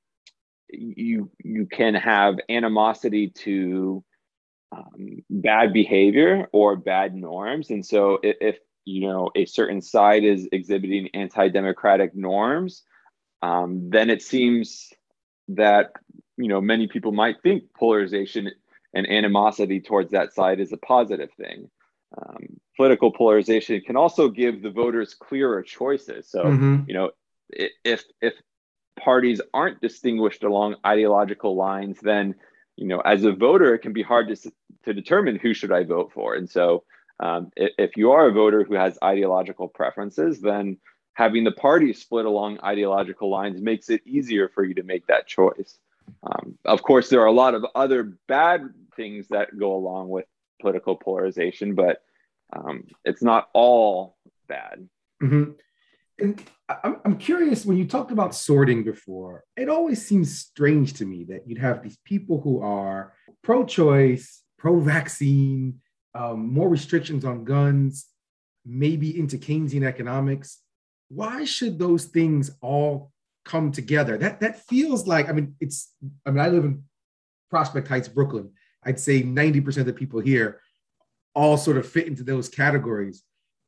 you 0.69 1.29
you 1.43 1.65
can 1.65 1.93
have 1.93 2.35
animosity 2.49 3.29
to 3.29 4.03
um, 4.71 5.23
bad 5.29 5.73
behavior 5.73 6.47
or 6.51 6.75
bad 6.75 7.15
norms 7.15 7.69
and 7.69 7.85
so 7.85 8.19
if, 8.23 8.35
if, 8.41 8.59
you 8.87 9.07
know 9.07 9.31
a 9.35 9.45
certain 9.45 9.81
side 9.81 10.23
is 10.23 10.47
exhibiting 10.51 11.09
anti-democratic 11.13 12.15
norms 12.15 12.83
um, 13.41 13.89
then 13.89 14.09
it 14.09 14.21
seems 14.21 14.91
that 15.47 15.93
you 16.37 16.47
know 16.47 16.61
many 16.61 16.87
people 16.87 17.11
might 17.11 17.41
think 17.41 17.63
polarization 17.77 18.51
and 18.93 19.07
animosity 19.09 19.81
towards 19.81 20.11
that 20.11 20.33
side 20.33 20.59
is 20.59 20.71
a 20.71 20.77
positive 20.77 21.29
thing. 21.33 21.69
Um, 22.17 22.59
political 22.77 23.11
polarization 23.11 23.81
can 23.81 23.97
also 23.97 24.29
give 24.29 24.61
the 24.61 24.71
voters 24.71 25.13
clearer 25.13 25.61
choices. 25.61 26.29
So 26.29 26.45
mm-hmm. 26.45 26.83
you 26.87 26.93
know 26.93 27.11
if 27.49 28.03
if 28.21 28.33
parties 28.99 29.41
aren't 29.53 29.81
distinguished 29.81 30.43
along 30.43 30.75
ideological 30.85 31.55
lines 31.55 31.99
then 32.01 32.33
you 32.77 32.87
know 32.87 33.01
as 33.01 33.25
a 33.25 33.33
voter 33.33 33.75
it 33.75 33.79
can 33.79 33.93
be 33.93 34.01
hard 34.01 34.29
to 34.29 34.51
to 34.83 34.93
determine 34.93 35.35
who 35.35 35.53
should 35.53 35.71
i 35.71 35.83
vote 35.83 36.11
for. 36.13 36.35
And 36.35 36.49
so 36.49 36.83
um, 37.19 37.51
if, 37.55 37.71
if 37.77 37.97
you 37.97 38.11
are 38.11 38.27
a 38.27 38.33
voter 38.33 38.63
who 38.63 38.75
has 38.75 38.97
ideological 39.03 39.67
preferences 39.67 40.41
then 40.41 40.77
having 41.13 41.43
the 41.43 41.51
party 41.51 41.93
split 41.93 42.25
along 42.25 42.59
ideological 42.63 43.29
lines 43.29 43.61
makes 43.61 43.89
it 43.89 44.01
easier 44.05 44.49
for 44.49 44.63
you 44.63 44.73
to 44.75 44.83
make 44.83 45.07
that 45.07 45.27
choice 45.27 45.77
um, 46.23 46.57
of 46.65 46.81
course, 46.81 47.09
there 47.09 47.21
are 47.21 47.27
a 47.27 47.31
lot 47.31 47.53
of 47.53 47.65
other 47.75 48.17
bad 48.27 48.61
things 48.95 49.27
that 49.29 49.57
go 49.57 49.75
along 49.75 50.09
with 50.09 50.25
political 50.61 50.95
polarization, 50.95 51.75
but 51.75 52.01
um, 52.55 52.85
it's 53.03 53.21
not 53.21 53.49
all 53.53 54.17
bad. 54.47 54.87
Mm-hmm. 55.21 55.51
And 56.17 56.43
I'm, 56.69 57.17
curious 57.17 57.65
when 57.65 57.77
you 57.77 57.85
talked 57.85 58.11
about 58.11 58.33
sorting 58.33 58.83
before, 58.83 59.43
it 59.57 59.67
always 59.67 60.05
seems 60.05 60.39
strange 60.39 60.93
to 60.93 61.05
me 61.05 61.25
that 61.25 61.45
you'd 61.45 61.57
have 61.57 61.83
these 61.83 61.97
people 62.05 62.39
who 62.39 62.61
are 62.61 63.13
pro 63.43 63.65
choice, 63.65 64.41
pro 64.57 64.79
vaccine, 64.79 65.81
um, 66.13 66.53
more 66.53 66.69
restrictions 66.69 67.25
on 67.25 67.43
guns, 67.43 68.07
maybe 68.65 69.19
into 69.19 69.37
Keynesian 69.37 69.85
economics. 69.85 70.61
Why 71.09 71.43
should 71.43 71.77
those 71.77 72.05
things 72.05 72.51
all 72.61 73.11
come 73.45 73.71
together. 73.71 74.17
That 74.17 74.39
that 74.41 74.65
feels 74.67 75.07
like 75.07 75.29
I 75.29 75.31
mean 75.31 75.55
it's 75.59 75.93
I 76.25 76.31
mean 76.31 76.39
I 76.39 76.49
live 76.49 76.65
in 76.65 76.83
Prospect 77.49 77.87
Heights, 77.87 78.07
Brooklyn. 78.07 78.51
I'd 78.83 78.99
say 78.99 79.23
90% 79.23 79.77
of 79.77 79.85
the 79.85 79.93
people 79.93 80.19
here 80.19 80.61
all 81.33 81.57
sort 81.57 81.77
of 81.77 81.87
fit 81.87 82.07
into 82.07 82.23
those 82.23 82.49
categories. 82.49 83.23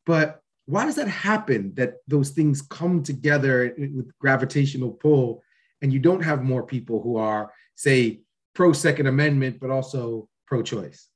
But 0.06 0.42
why 0.66 0.86
does 0.86 0.96
that 0.96 1.08
happen 1.08 1.74
that 1.76 1.96
those 2.08 2.32
things 2.32 2.62
come 2.62 3.02
together 3.02 3.74
with 3.78 4.12
gravitational 4.20 4.92
pull 4.92 5.44
and 5.82 5.92
you 5.94 6.00
don't 6.00 6.24
have 6.24 6.44
more 6.44 6.64
people 6.64 7.02
who 7.02 7.18
are 7.18 7.52
say 7.76 8.22
pro 8.54 8.74
second 8.74 9.08
amendment 9.08 9.60
but 9.60 9.70
also 9.70 10.28
pro 10.46 10.62
choice? 10.62 11.08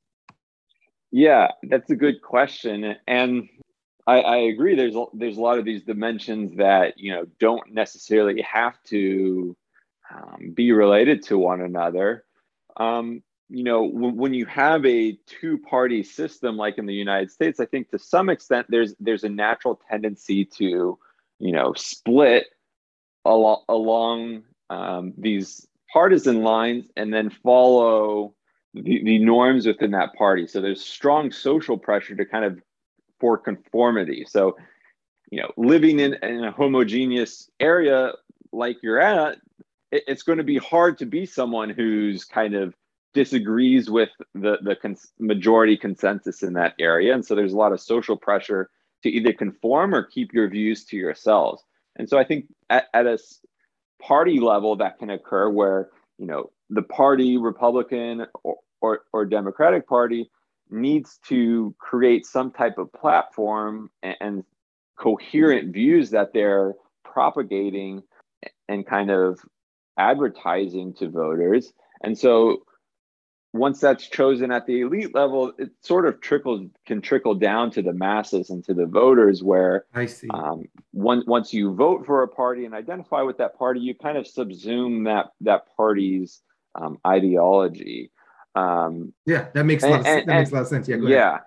Yeah, 1.12 1.50
that's 1.63 1.89
a 1.91 1.95
good 1.95 2.21
question. 2.21 2.95
And 3.08 3.50
I, 4.08 4.20
I 4.20 4.38
agree. 4.38 4.76
There's 4.76 4.96
there's 5.14 5.38
a 5.38 5.42
lot 5.42 5.60
of 5.60 5.66
these 5.66 5.84
dimensions 5.84 6.58
that 6.58 6.98
you 6.98 7.14
know 7.14 7.26
don't 7.40 7.74
necessarily 7.74 8.42
have 8.42 8.82
to 8.86 9.56
um, 10.14 10.52
be 10.54 10.72
related 10.72 11.24
to 11.24 11.38
one 11.38 11.62
another. 11.62 12.24
Um, 12.78 13.24
you 13.50 13.64
know, 13.64 13.84
when 13.84 14.34
you 14.34 14.46
have 14.46 14.86
a 14.86 15.18
two-party 15.28 16.04
system 16.04 16.56
like 16.56 16.78
in 16.78 16.86
the 16.86 16.94
United 16.94 17.32
States, 17.32 17.60
I 17.60 17.66
think 17.66 17.90
to 17.90 18.00
some 18.00 18.30
extent 18.30 18.68
there's 18.70 18.96
there's 19.00 19.24
a 19.24 19.30
natural 19.30 19.80
tendency 19.90 20.46
to 20.46 20.98
you 21.40 21.52
know 21.52 21.74
split 21.76 22.48
al- 23.26 23.66
along 23.68 24.44
um, 24.70 25.14
these 25.18 25.68
partisan 25.92 26.44
lines 26.44 26.86
and 26.96 27.14
then 27.14 27.30
follow 27.30 28.34
the, 28.74 29.04
the 29.04 29.20
norms 29.20 29.66
within 29.66 29.92
that 29.92 30.14
party. 30.14 30.48
So 30.48 30.62
there's 30.62 30.84
strong 30.84 31.32
social 31.32 31.78
pressure 31.78 32.16
to 32.16 32.26
kind 32.26 32.46
of 32.46 32.62
for 33.21 33.38
conformity. 33.38 34.25
So, 34.27 34.57
you 35.31 35.41
know, 35.41 35.51
living 35.55 36.01
in, 36.01 36.15
in 36.15 36.43
a 36.43 36.51
homogeneous 36.51 37.49
area 37.62 38.13
like 38.51 38.77
you're 38.84 38.99
at, 38.99 39.38
it, 39.91 40.03
it's 40.07 40.23
going 40.23 40.39
to 40.39 40.43
be 40.43 40.57
hard 40.57 40.97
to 40.97 41.05
be 41.05 41.25
someone 41.25 41.69
who's 41.69 42.25
kind 42.25 42.55
of 42.55 42.73
disagrees 43.13 43.89
with 43.89 44.10
the 44.34 44.57
the 44.62 44.75
cons- 44.75 45.12
majority 45.19 45.75
consensus 45.75 46.43
in 46.43 46.53
that 46.53 46.73
area 46.79 47.13
and 47.13 47.25
so 47.25 47.36
there's 47.36 47.51
a 47.51 47.57
lot 47.57 47.73
of 47.73 47.81
social 47.81 48.15
pressure 48.15 48.69
to 49.03 49.10
either 49.10 49.34
conform 49.34 49.93
or 49.93 50.03
keep 50.03 50.31
your 50.31 50.47
views 50.49 50.86
to 50.86 50.95
yourselves 50.95 51.62
and 51.97 52.07
so 52.07 52.17
i 52.17 52.23
think 52.23 52.45
at, 52.69 52.86
at 52.93 53.05
a 53.05 53.17
party 54.01 54.39
level 54.39 54.77
that 54.77 54.97
can 54.97 55.10
occur 55.10 55.49
where 55.49 55.89
you 56.17 56.25
know 56.25 56.49
the 56.69 56.81
party 56.81 57.38
republican 57.38 58.25
or, 58.43 58.55
or, 58.79 59.01
or 59.12 59.25
democratic 59.25 59.86
party 59.88 60.31
needs 60.71 61.19
to 61.27 61.75
create 61.79 62.25
some 62.25 62.51
type 62.51 62.77
of 62.77 62.91
platform 62.93 63.89
and, 64.01 64.15
and 64.21 64.43
coherent 64.97 65.73
views 65.73 66.12
that 66.12 66.34
they're 66.34 66.73
propagating 67.03 68.03
and 68.67 68.86
kind 68.86 69.12
of 69.12 69.39
advertising 69.97 70.93
to 70.93 71.10
voters. 71.10 71.73
And 72.03 72.17
so 72.17 72.63
once 73.53 73.81
that's 73.81 74.07
chosen 74.07 74.51
at 74.51 74.65
the 74.65 74.81
elite 74.81 75.13
level, 75.13 75.51
it 75.57 75.71
sort 75.81 76.05
of 76.05 76.21
trickles 76.21 76.69
can 76.86 77.01
trickle 77.01 77.36
down 77.36 77.71
to 77.71 77.81
the 77.81 77.93
masses 77.93 78.49
and 78.49 78.63
to 78.63 78.73
the 78.73 78.86
voters. 78.86 79.43
Where 79.43 79.86
I 79.93 80.05
see. 80.05 80.29
Um, 80.29 80.65
one, 80.91 81.23
once 81.27 81.53
you 81.53 81.73
vote 81.73 82.05
for 82.05 82.23
a 82.23 82.27
party 82.27 82.65
and 82.65 82.73
identify 82.73 83.21
with 83.23 83.38
that 83.39 83.57
party, 83.57 83.81
you 83.81 83.93
kind 83.93 84.17
of 84.17 84.25
subsume 84.25 85.05
that 85.05 85.31
that 85.41 85.75
party's 85.75 86.41
um, 86.75 86.97
ideology. 87.05 88.12
Um, 88.56 89.14
yeah, 89.26 89.48
that 89.54 89.66
makes 89.66 89.84
and, 89.84 89.94
a 89.94 89.96
lot 89.96 90.00
of, 90.02 90.06
and, 90.08 90.28
that 90.28 90.38
makes 90.40 90.52
a 90.52 90.56
lot 90.56 90.62
of 90.62 90.68
sense. 90.68 90.88
Yeah, 90.88 90.98
go 90.98 91.06
ahead. 91.06 91.18
yeah. 91.18 91.38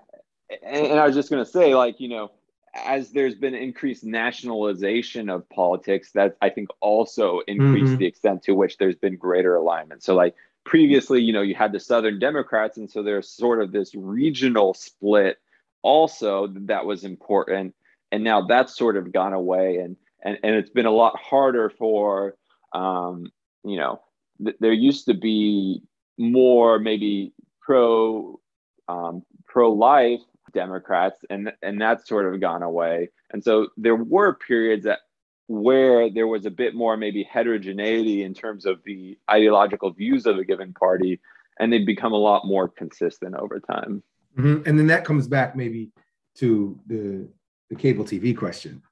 And, 0.64 0.87
and 0.87 1.01
I 1.01 1.07
was 1.07 1.14
just 1.14 1.31
going 1.31 1.45
to 1.45 1.51
say, 1.51 1.75
like 1.75 2.01
you 2.01 2.09
know, 2.09 2.31
as 2.75 3.11
there's 3.11 3.35
been 3.35 3.55
increased 3.55 4.05
nationalization 4.05 5.29
of 5.29 5.49
politics, 5.49 6.12
that 6.12 6.37
I 6.40 6.51
think 6.51 6.69
also 6.81 7.40
increased 7.47 7.87
mm-hmm. 7.87 7.97
the 7.97 8.07
extent 8.07 8.43
to 8.45 8.53
which 8.53 8.79
there's 8.79 8.97
been 8.97 9.17
greater 9.17 9.57
alignment. 9.57 10.03
So 10.03 10.14
like 10.14 10.35
previously, 10.64 11.21
you 11.21 11.33
know, 11.33 11.43
you 11.43 11.55
had 11.55 11.73
the 11.73 11.81
Southern 11.81 12.19
Democrats, 12.19 12.77
and 12.79 12.90
so 12.90 13.03
there's 13.03 13.29
sort 13.29 13.62
of 13.62 13.73
this 13.73 13.95
regional 13.95 14.75
split 14.75 15.38
also 15.83 16.49
that 16.49 16.87
was 16.87 17.05
important. 17.05 17.75
And 18.11 18.25
now 18.25 18.47
that's 18.47 18.77
sort 18.77 18.97
of 18.97 19.12
gone 19.12 19.33
away, 19.33 19.79
and 19.79 19.97
and 20.23 20.38
and 20.43 20.55
it's 20.57 20.71
been 20.71 20.87
a 20.87 20.90
lot 20.90 21.19
harder 21.19 21.71
for, 21.71 22.35
um, 22.73 23.31
you 23.64 23.77
know, 23.77 24.01
th- 24.43 24.57
there 24.61 24.73
used 24.73 25.07
to 25.07 25.14
be 25.14 25.83
more 26.18 26.79
maybe 26.79 27.33
pro 27.61 28.40
um, 28.88 29.22
pro 29.46 29.72
life 29.72 30.20
Democrats, 30.55 31.24
and 31.29 31.53
and 31.62 31.81
that's 31.81 32.09
sort 32.09 32.33
of 32.33 32.40
gone 32.40 32.62
away. 32.62 33.11
And 33.33 33.44
so 33.44 33.68
there 33.77 33.96
were 33.96 34.35
periods 34.35 34.85
that 34.85 35.00
where 35.48 36.09
there 36.09 36.27
was 36.27 36.46
a 36.46 36.50
bit 36.50 36.74
more 36.74 36.96
maybe 36.96 37.22
heterogeneity 37.22 38.22
in 38.22 38.33
terms 38.33 38.64
of 38.64 38.83
the 38.85 39.18
ideological 39.31 39.90
views 39.90 40.24
of 40.24 40.38
a 40.38 40.44
given 40.44 40.72
party, 40.72 41.20
and 41.61 41.70
they've 41.70 41.85
become 41.85 42.12
a 42.12 42.16
lot 42.16 42.46
more 42.46 42.68
consistent 42.68 43.35
over 43.35 43.61
time. 43.61 44.03
Mm-hmm. 44.38 44.66
And 44.66 44.79
then 44.79 44.87
that 44.87 45.05
comes 45.05 45.29
back 45.29 45.55
maybe 45.55 45.90
to 46.37 46.79
the 46.87 47.29
the 47.68 47.77
cable 47.77 48.05
TV 48.05 48.37
question. 48.37 48.83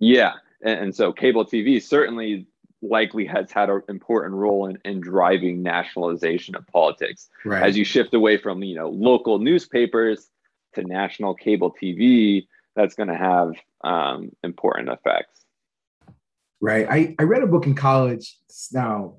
Yeah, 0.00 0.34
and, 0.62 0.80
and 0.80 0.94
so 0.94 1.12
cable 1.12 1.46
TV 1.46 1.82
certainly 1.82 2.46
likely 2.82 3.24
has 3.26 3.50
had 3.50 3.70
an 3.70 3.82
important 3.88 4.34
role 4.34 4.66
in, 4.66 4.78
in 4.84 5.00
driving 5.00 5.62
nationalization 5.62 6.54
of 6.54 6.66
politics. 6.68 7.28
Right. 7.44 7.62
As 7.62 7.76
you 7.76 7.84
shift 7.84 8.14
away 8.14 8.36
from 8.36 8.62
you 8.62 8.74
know 8.74 8.88
local 8.88 9.38
newspapers 9.38 10.28
to 10.74 10.82
national 10.82 11.34
cable 11.34 11.74
TV, 11.80 12.46
that's 12.76 12.94
going 12.94 13.08
to 13.08 13.16
have 13.16 13.52
um, 13.82 14.30
important 14.42 14.88
effects. 14.88 15.44
Right. 16.60 16.86
I, 16.88 17.14
I 17.18 17.22
read 17.22 17.42
a 17.42 17.46
book 17.46 17.66
in 17.66 17.74
college 17.74 18.36
now 18.72 19.16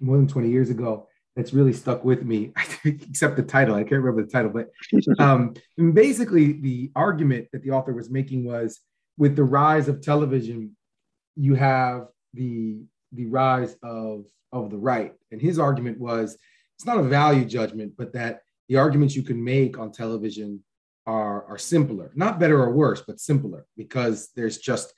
more 0.00 0.16
than 0.16 0.26
20 0.26 0.48
years 0.48 0.70
ago 0.70 1.06
that's 1.36 1.52
really 1.52 1.72
stuck 1.72 2.04
with 2.04 2.24
me, 2.24 2.52
except 2.84 3.36
the 3.36 3.42
title. 3.42 3.74
I 3.74 3.82
can't 3.82 4.02
remember 4.02 4.22
the 4.24 4.30
title, 4.30 4.50
but 4.50 4.70
um, 5.18 5.54
basically 5.92 6.52
the 6.52 6.90
argument 6.96 7.48
that 7.52 7.62
the 7.62 7.70
author 7.70 7.92
was 7.92 8.10
making 8.10 8.44
was 8.44 8.80
with 9.16 9.36
the 9.36 9.44
rise 9.44 9.88
of 9.88 10.00
television, 10.00 10.76
you 11.36 11.54
have 11.54 12.08
the 12.34 12.80
the 13.12 13.26
rise 13.26 13.76
of 13.82 14.26
of 14.52 14.70
the 14.70 14.78
right. 14.78 15.12
And 15.30 15.40
his 15.40 15.58
argument 15.58 15.98
was 15.98 16.36
it's 16.76 16.86
not 16.86 16.98
a 16.98 17.02
value 17.02 17.44
judgment, 17.44 17.92
but 17.96 18.12
that 18.14 18.40
the 18.68 18.76
arguments 18.76 19.14
you 19.14 19.22
can 19.22 19.42
make 19.42 19.78
on 19.78 19.92
television 19.92 20.62
are, 21.06 21.44
are 21.46 21.58
simpler, 21.58 22.10
not 22.14 22.40
better 22.40 22.60
or 22.60 22.72
worse, 22.72 23.02
but 23.06 23.20
simpler 23.20 23.66
because 23.76 24.30
there's 24.34 24.58
just 24.58 24.94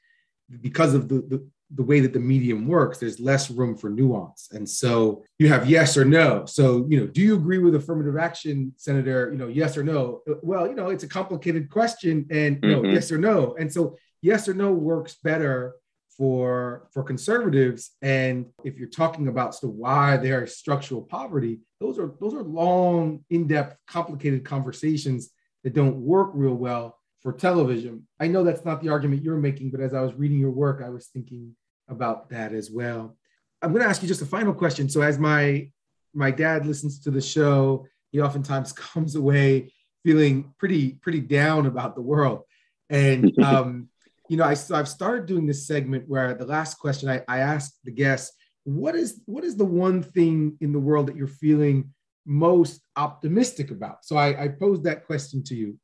because 0.61 0.95
of 0.95 1.09
the, 1.09 1.17
the, 1.23 1.49
the 1.75 1.83
way 1.83 2.01
that 2.01 2.13
the 2.13 2.21
medium 2.21 2.67
works, 2.67 2.99
there's 2.99 3.19
less 3.19 3.51
room 3.51 3.77
for 3.77 3.89
nuance. 3.89 4.49
And 4.53 4.69
so 4.69 5.25
you 5.39 5.49
have 5.49 5.69
yes 5.69 5.97
or 5.97 6.05
no. 6.05 6.45
So, 6.45 6.87
you 6.89 7.01
know, 7.01 7.07
do 7.07 7.23
you 7.23 7.35
agree 7.35 7.59
with 7.59 7.75
affirmative 7.75 8.19
action, 8.19 8.75
Senator? 8.77 9.31
You 9.33 9.39
know, 9.39 9.49
yes 9.49 9.79
or 9.79 9.83
no? 9.83 10.21
Well, 10.43 10.69
you 10.69 10.75
know, 10.75 10.91
it's 10.91 11.05
a 11.05 11.09
complicated 11.09 11.71
question 11.71 12.27
and 12.31 12.59
you 12.63 12.71
know, 12.71 12.83
mm-hmm. 12.83 12.93
yes 12.93 13.11
or 13.11 13.19
no. 13.19 13.57
And 13.59 13.73
so 13.73 13.97
yes 14.21 14.49
or 14.49 14.55
no 14.55 14.73
works 14.73 15.17
better 15.23 15.75
for 16.17 16.89
for 16.93 17.03
conservatives. 17.03 17.93
And 18.03 18.47
if 18.65 18.79
you're 18.79 18.89
talking 18.89 19.29
about 19.29 19.55
so 19.55 19.69
why 19.69 20.17
there 20.17 20.45
is 20.45 20.57
structural 20.57 21.03
poverty, 21.03 21.61
those 21.81 21.99
are 21.99 22.15
those 22.21 22.35
are 22.35 22.43
long, 22.43 23.25
in-depth, 23.31 23.77
complicated 23.87 24.45
conversations 24.45 25.31
that 25.65 25.75
don't 25.75 25.97
work 25.97 26.31
real 26.35 26.55
well 26.55 26.99
for 27.21 27.33
television. 27.33 28.07
I 28.19 28.27
know 28.27 28.45
that's 28.45 28.65
not 28.65 28.83
the 28.83 28.89
argument 28.89 29.23
you're 29.23 29.37
making, 29.37 29.71
but 29.71 29.81
as 29.81 29.95
I 29.95 30.01
was 30.01 30.15
reading 30.15 30.39
your 30.39 30.51
work, 30.51 30.83
I 30.85 30.89
was 30.89 31.07
thinking 31.07 31.55
about 31.89 32.31
that 32.31 32.53
as 32.53 32.71
well. 32.71 33.17
I'm 33.63 33.73
going 33.73 33.83
to 33.83 33.89
ask 33.89 34.03
you 34.03 34.09
just 34.09 34.23
a 34.23 34.27
final 34.27 34.53
question. 34.53 34.89
So, 34.89 35.03
as 35.03 35.19
my 35.19 35.71
my 36.15 36.31
dad 36.31 36.67
listens 36.67 36.99
to 37.01 37.11
the 37.11 37.21
show, 37.21 37.87
he 38.11 38.21
oftentimes 38.21 38.73
comes 38.73 39.15
away 39.15 39.73
feeling 40.05 40.53
pretty 40.59 40.93
pretty 40.93 41.21
down 41.21 41.67
about 41.67 41.95
the 41.95 42.03
world. 42.03 42.43
And 42.91 43.33
um, 43.43 43.89
you 44.33 44.39
know, 44.39 44.45
I, 44.45 44.57
I've 44.71 44.89
started 44.89 45.27
doing 45.27 45.47
this 45.47 45.67
segment 45.67 46.09
where 46.09 46.33
the 46.33 46.47
last 46.47 46.77
question 46.79 47.11
I, 47.11 47.21
I 47.29 47.41
ask 47.41 47.75
the 47.85 47.91
guests, 47.91 48.35
what 48.65 48.95
is 48.95 49.21
what 49.27 49.45
is 49.45 49.59
the 49.59 49.67
one 49.67 50.03
thing 50.03 50.57
in 50.63 50.73
the 50.73 50.79
world 50.79 51.09
that 51.09 51.17
you're 51.17 51.27
feeling 51.27 51.93
most 52.25 52.81
optimistic 52.97 53.71
about? 53.71 54.07
So 54.07 54.17
I, 54.17 54.45
I 54.45 54.49
posed 54.49 54.85
that 54.85 55.05
question 55.05 55.43
to 55.45 55.55
you. 55.55 55.79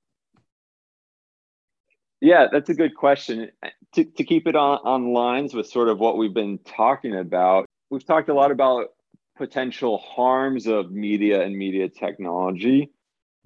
Yeah, 2.23 2.47
that's 2.51 2.71
a 2.71 2.75
good 2.75 2.95
question. 2.95 3.51
To, 3.97 4.05
to 4.05 4.25
keep 4.25 4.47
it 4.47 4.57
on, 4.57 4.79
on 4.83 5.13
lines 5.13 5.53
with 5.53 5.67
sort 5.67 5.91
of 5.91 5.99
what 5.99 6.17
we've 6.17 6.33
been 6.33 6.59
talking 6.67 7.17
about, 7.17 7.67
we've 7.91 8.07
talked 8.07 8.31
a 8.31 8.35
lot 8.35 8.51
about 8.51 8.87
potential 9.37 9.99
harms 9.99 10.67
of 10.67 10.91
media 10.91 11.43
and 11.43 11.55
media 11.55 11.91
technology, 11.91 12.93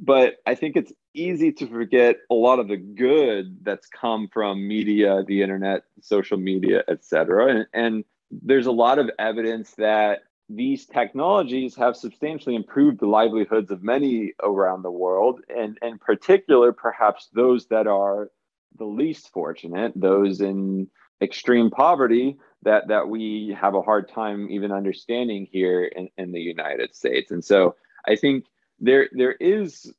but 0.02 0.34
I 0.44 0.54
think 0.56 0.76
it's 0.76 0.92
easy 1.14 1.52
to 1.52 1.66
forget 1.66 2.16
a 2.30 2.34
lot 2.34 2.58
of 2.58 2.68
the 2.68 2.76
good 2.76 3.64
that's 3.64 3.88
come 3.88 4.28
from 4.32 4.66
media, 4.66 5.22
the 5.26 5.42
internet, 5.42 5.84
social 6.00 6.38
media, 6.38 6.82
et 6.88 7.04
cetera. 7.04 7.54
And, 7.54 7.66
and 7.72 8.04
there's 8.30 8.66
a 8.66 8.72
lot 8.72 8.98
of 8.98 9.10
evidence 9.18 9.70
that 9.78 10.24
these 10.48 10.86
technologies 10.86 11.76
have 11.76 11.96
substantially 11.96 12.56
improved 12.56 12.98
the 13.00 13.06
livelihoods 13.06 13.70
of 13.70 13.82
many 13.82 14.32
around 14.42 14.82
the 14.82 14.90
world, 14.90 15.40
and 15.48 15.78
in 15.80 15.98
particular, 15.98 16.72
perhaps 16.72 17.28
those 17.32 17.66
that 17.68 17.86
are 17.86 18.30
the 18.78 18.84
least 18.84 19.30
fortunate, 19.32 19.92
those 19.94 20.40
in 20.40 20.88
extreme 21.22 21.70
poverty 21.70 22.36
that 22.62 22.88
that 22.88 23.08
we 23.08 23.56
have 23.58 23.74
a 23.76 23.82
hard 23.82 24.08
time 24.08 24.50
even 24.50 24.72
understanding 24.72 25.46
here 25.50 25.84
in, 25.84 26.08
in 26.18 26.32
the 26.32 26.40
United 26.40 26.94
States. 26.94 27.30
And 27.30 27.44
so 27.44 27.76
I 28.08 28.16
think 28.16 28.44
there 28.82 29.08
there 29.12 29.32
is 29.32 29.90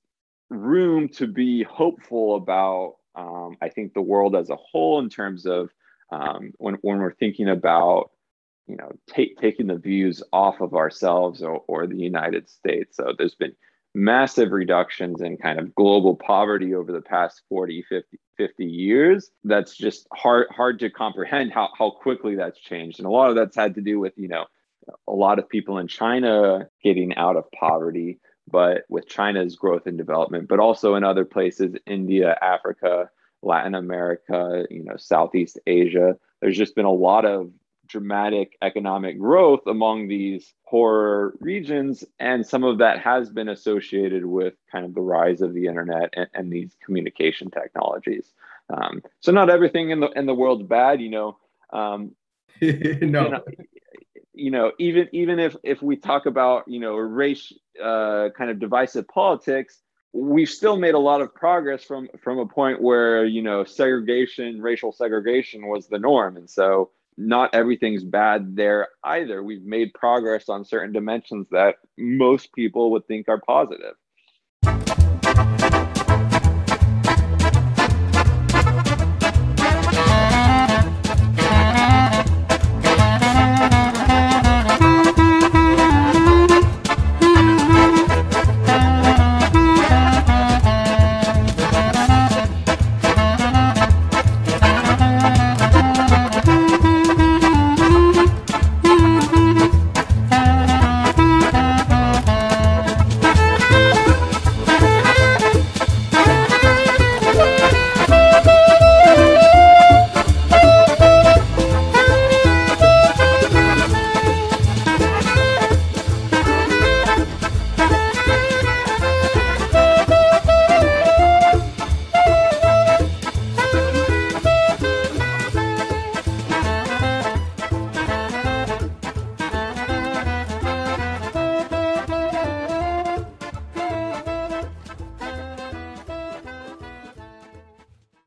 room 0.49 1.07
to 1.07 1.25
be 1.25 1.63
hopeful 1.63 2.35
about 2.35 2.97
um, 3.15 3.57
I 3.61 3.69
think 3.69 3.93
the 3.93 4.01
world 4.01 4.35
as 4.35 4.49
a 4.49 4.55
whole 4.55 4.99
in 4.99 5.09
terms 5.09 5.45
of 5.45 5.69
um, 6.11 6.53
when, 6.57 6.75
when 6.81 6.99
we're 6.99 7.15
thinking 7.15 7.49
about 7.49 8.11
you 8.67 8.75
know 8.75 8.91
take, 9.07 9.37
taking 9.37 9.67
the 9.67 9.77
views 9.77 10.21
off 10.31 10.61
of 10.61 10.73
ourselves 10.75 11.41
or, 11.41 11.63
or 11.67 11.87
the 11.87 11.97
united 11.97 12.49
states. 12.49 12.97
So 12.97 13.13
there's 13.17 13.35
been 13.35 13.55
massive 13.95 14.51
reductions 14.51 15.21
in 15.21 15.37
kind 15.37 15.59
of 15.59 15.73
global 15.75 16.15
poverty 16.15 16.75
over 16.75 16.91
the 16.91 17.01
past 17.01 17.41
40 17.49 17.83
50, 17.87 18.19
50 18.37 18.65
years. 18.65 19.31
That's 19.43 19.75
just 19.77 20.07
hard 20.11 20.47
hard 20.51 20.79
to 20.79 20.89
comprehend 20.89 21.53
how, 21.53 21.69
how 21.77 21.91
quickly 21.91 22.35
that's 22.35 22.59
changed. 22.59 22.99
And 22.99 23.07
a 23.07 23.11
lot 23.11 23.29
of 23.29 23.35
that's 23.35 23.55
had 23.55 23.75
to 23.75 23.81
do 23.81 23.99
with 23.99 24.13
you 24.17 24.27
know 24.27 24.45
a 25.07 25.13
lot 25.13 25.39
of 25.39 25.47
people 25.47 25.77
in 25.77 25.87
china 25.87 26.67
getting 26.83 27.15
out 27.15 27.37
of 27.37 27.49
poverty 27.51 28.19
but 28.49 28.83
with 28.89 29.07
china's 29.07 29.55
growth 29.55 29.85
and 29.87 29.97
development 29.97 30.47
but 30.47 30.59
also 30.59 30.95
in 30.95 31.03
other 31.03 31.25
places 31.25 31.75
india 31.85 32.37
africa 32.41 33.09
latin 33.41 33.75
america 33.75 34.65
you 34.69 34.83
know 34.83 34.95
southeast 34.97 35.59
asia 35.67 36.15
there's 36.41 36.57
just 36.57 36.75
been 36.75 36.85
a 36.85 36.91
lot 36.91 37.25
of 37.25 37.51
dramatic 37.87 38.57
economic 38.61 39.19
growth 39.19 39.61
among 39.67 40.07
these 40.07 40.53
poorer 40.67 41.35
regions. 41.39 42.03
And 42.19 42.45
some 42.45 42.63
of 42.63 42.79
that 42.79 42.99
has 42.99 43.29
been 43.29 43.49
associated 43.49 44.25
with 44.25 44.55
kind 44.71 44.85
of 44.85 44.93
the 44.93 45.01
rise 45.01 45.41
of 45.41 45.53
the 45.53 45.67
internet 45.67 46.09
and, 46.13 46.27
and 46.33 46.51
these 46.51 46.75
communication 46.83 47.51
technologies. 47.51 48.33
Um, 48.69 49.03
so 49.19 49.31
not 49.31 49.49
everything 49.49 49.91
in 49.91 49.99
the 49.99 50.09
in 50.11 50.25
the 50.25 50.33
world's 50.33 50.63
bad, 50.63 51.01
you 51.01 51.09
know. 51.09 51.37
Um, 51.71 52.15
no. 52.61 52.67
You 52.71 53.07
know, 53.09 53.43
you 54.33 54.51
know, 54.51 54.71
even 54.79 55.07
even 55.11 55.39
if 55.39 55.55
if 55.63 55.81
we 55.81 55.95
talk 55.95 56.25
about 56.25 56.67
you 56.67 56.79
know 56.79 56.95
race 56.95 57.53
uh, 57.81 58.29
kind 58.37 58.49
of 58.49 58.59
divisive 58.59 59.07
politics, 59.07 59.81
we've 60.11 60.49
still 60.49 60.77
made 60.77 60.93
a 60.93 60.99
lot 60.99 61.21
of 61.21 61.33
progress 61.33 61.83
from 61.83 62.07
from 62.23 62.39
a 62.39 62.45
point 62.45 62.81
where 62.81 63.25
you 63.25 63.41
know 63.41 63.63
segregation, 63.63 64.61
racial 64.61 64.91
segregation 64.91 65.67
was 65.67 65.87
the 65.87 65.99
norm, 65.99 66.37
and 66.37 66.49
so 66.49 66.91
not 67.17 67.53
everything's 67.53 68.03
bad 68.03 68.55
there 68.55 68.87
either. 69.03 69.43
We've 69.43 69.63
made 69.63 69.93
progress 69.93 70.49
on 70.49 70.65
certain 70.65 70.93
dimensions 70.93 71.47
that 71.51 71.75
most 71.97 72.53
people 72.53 72.91
would 72.91 73.07
think 73.07 73.29
are 73.29 73.39
positive. 73.39 73.93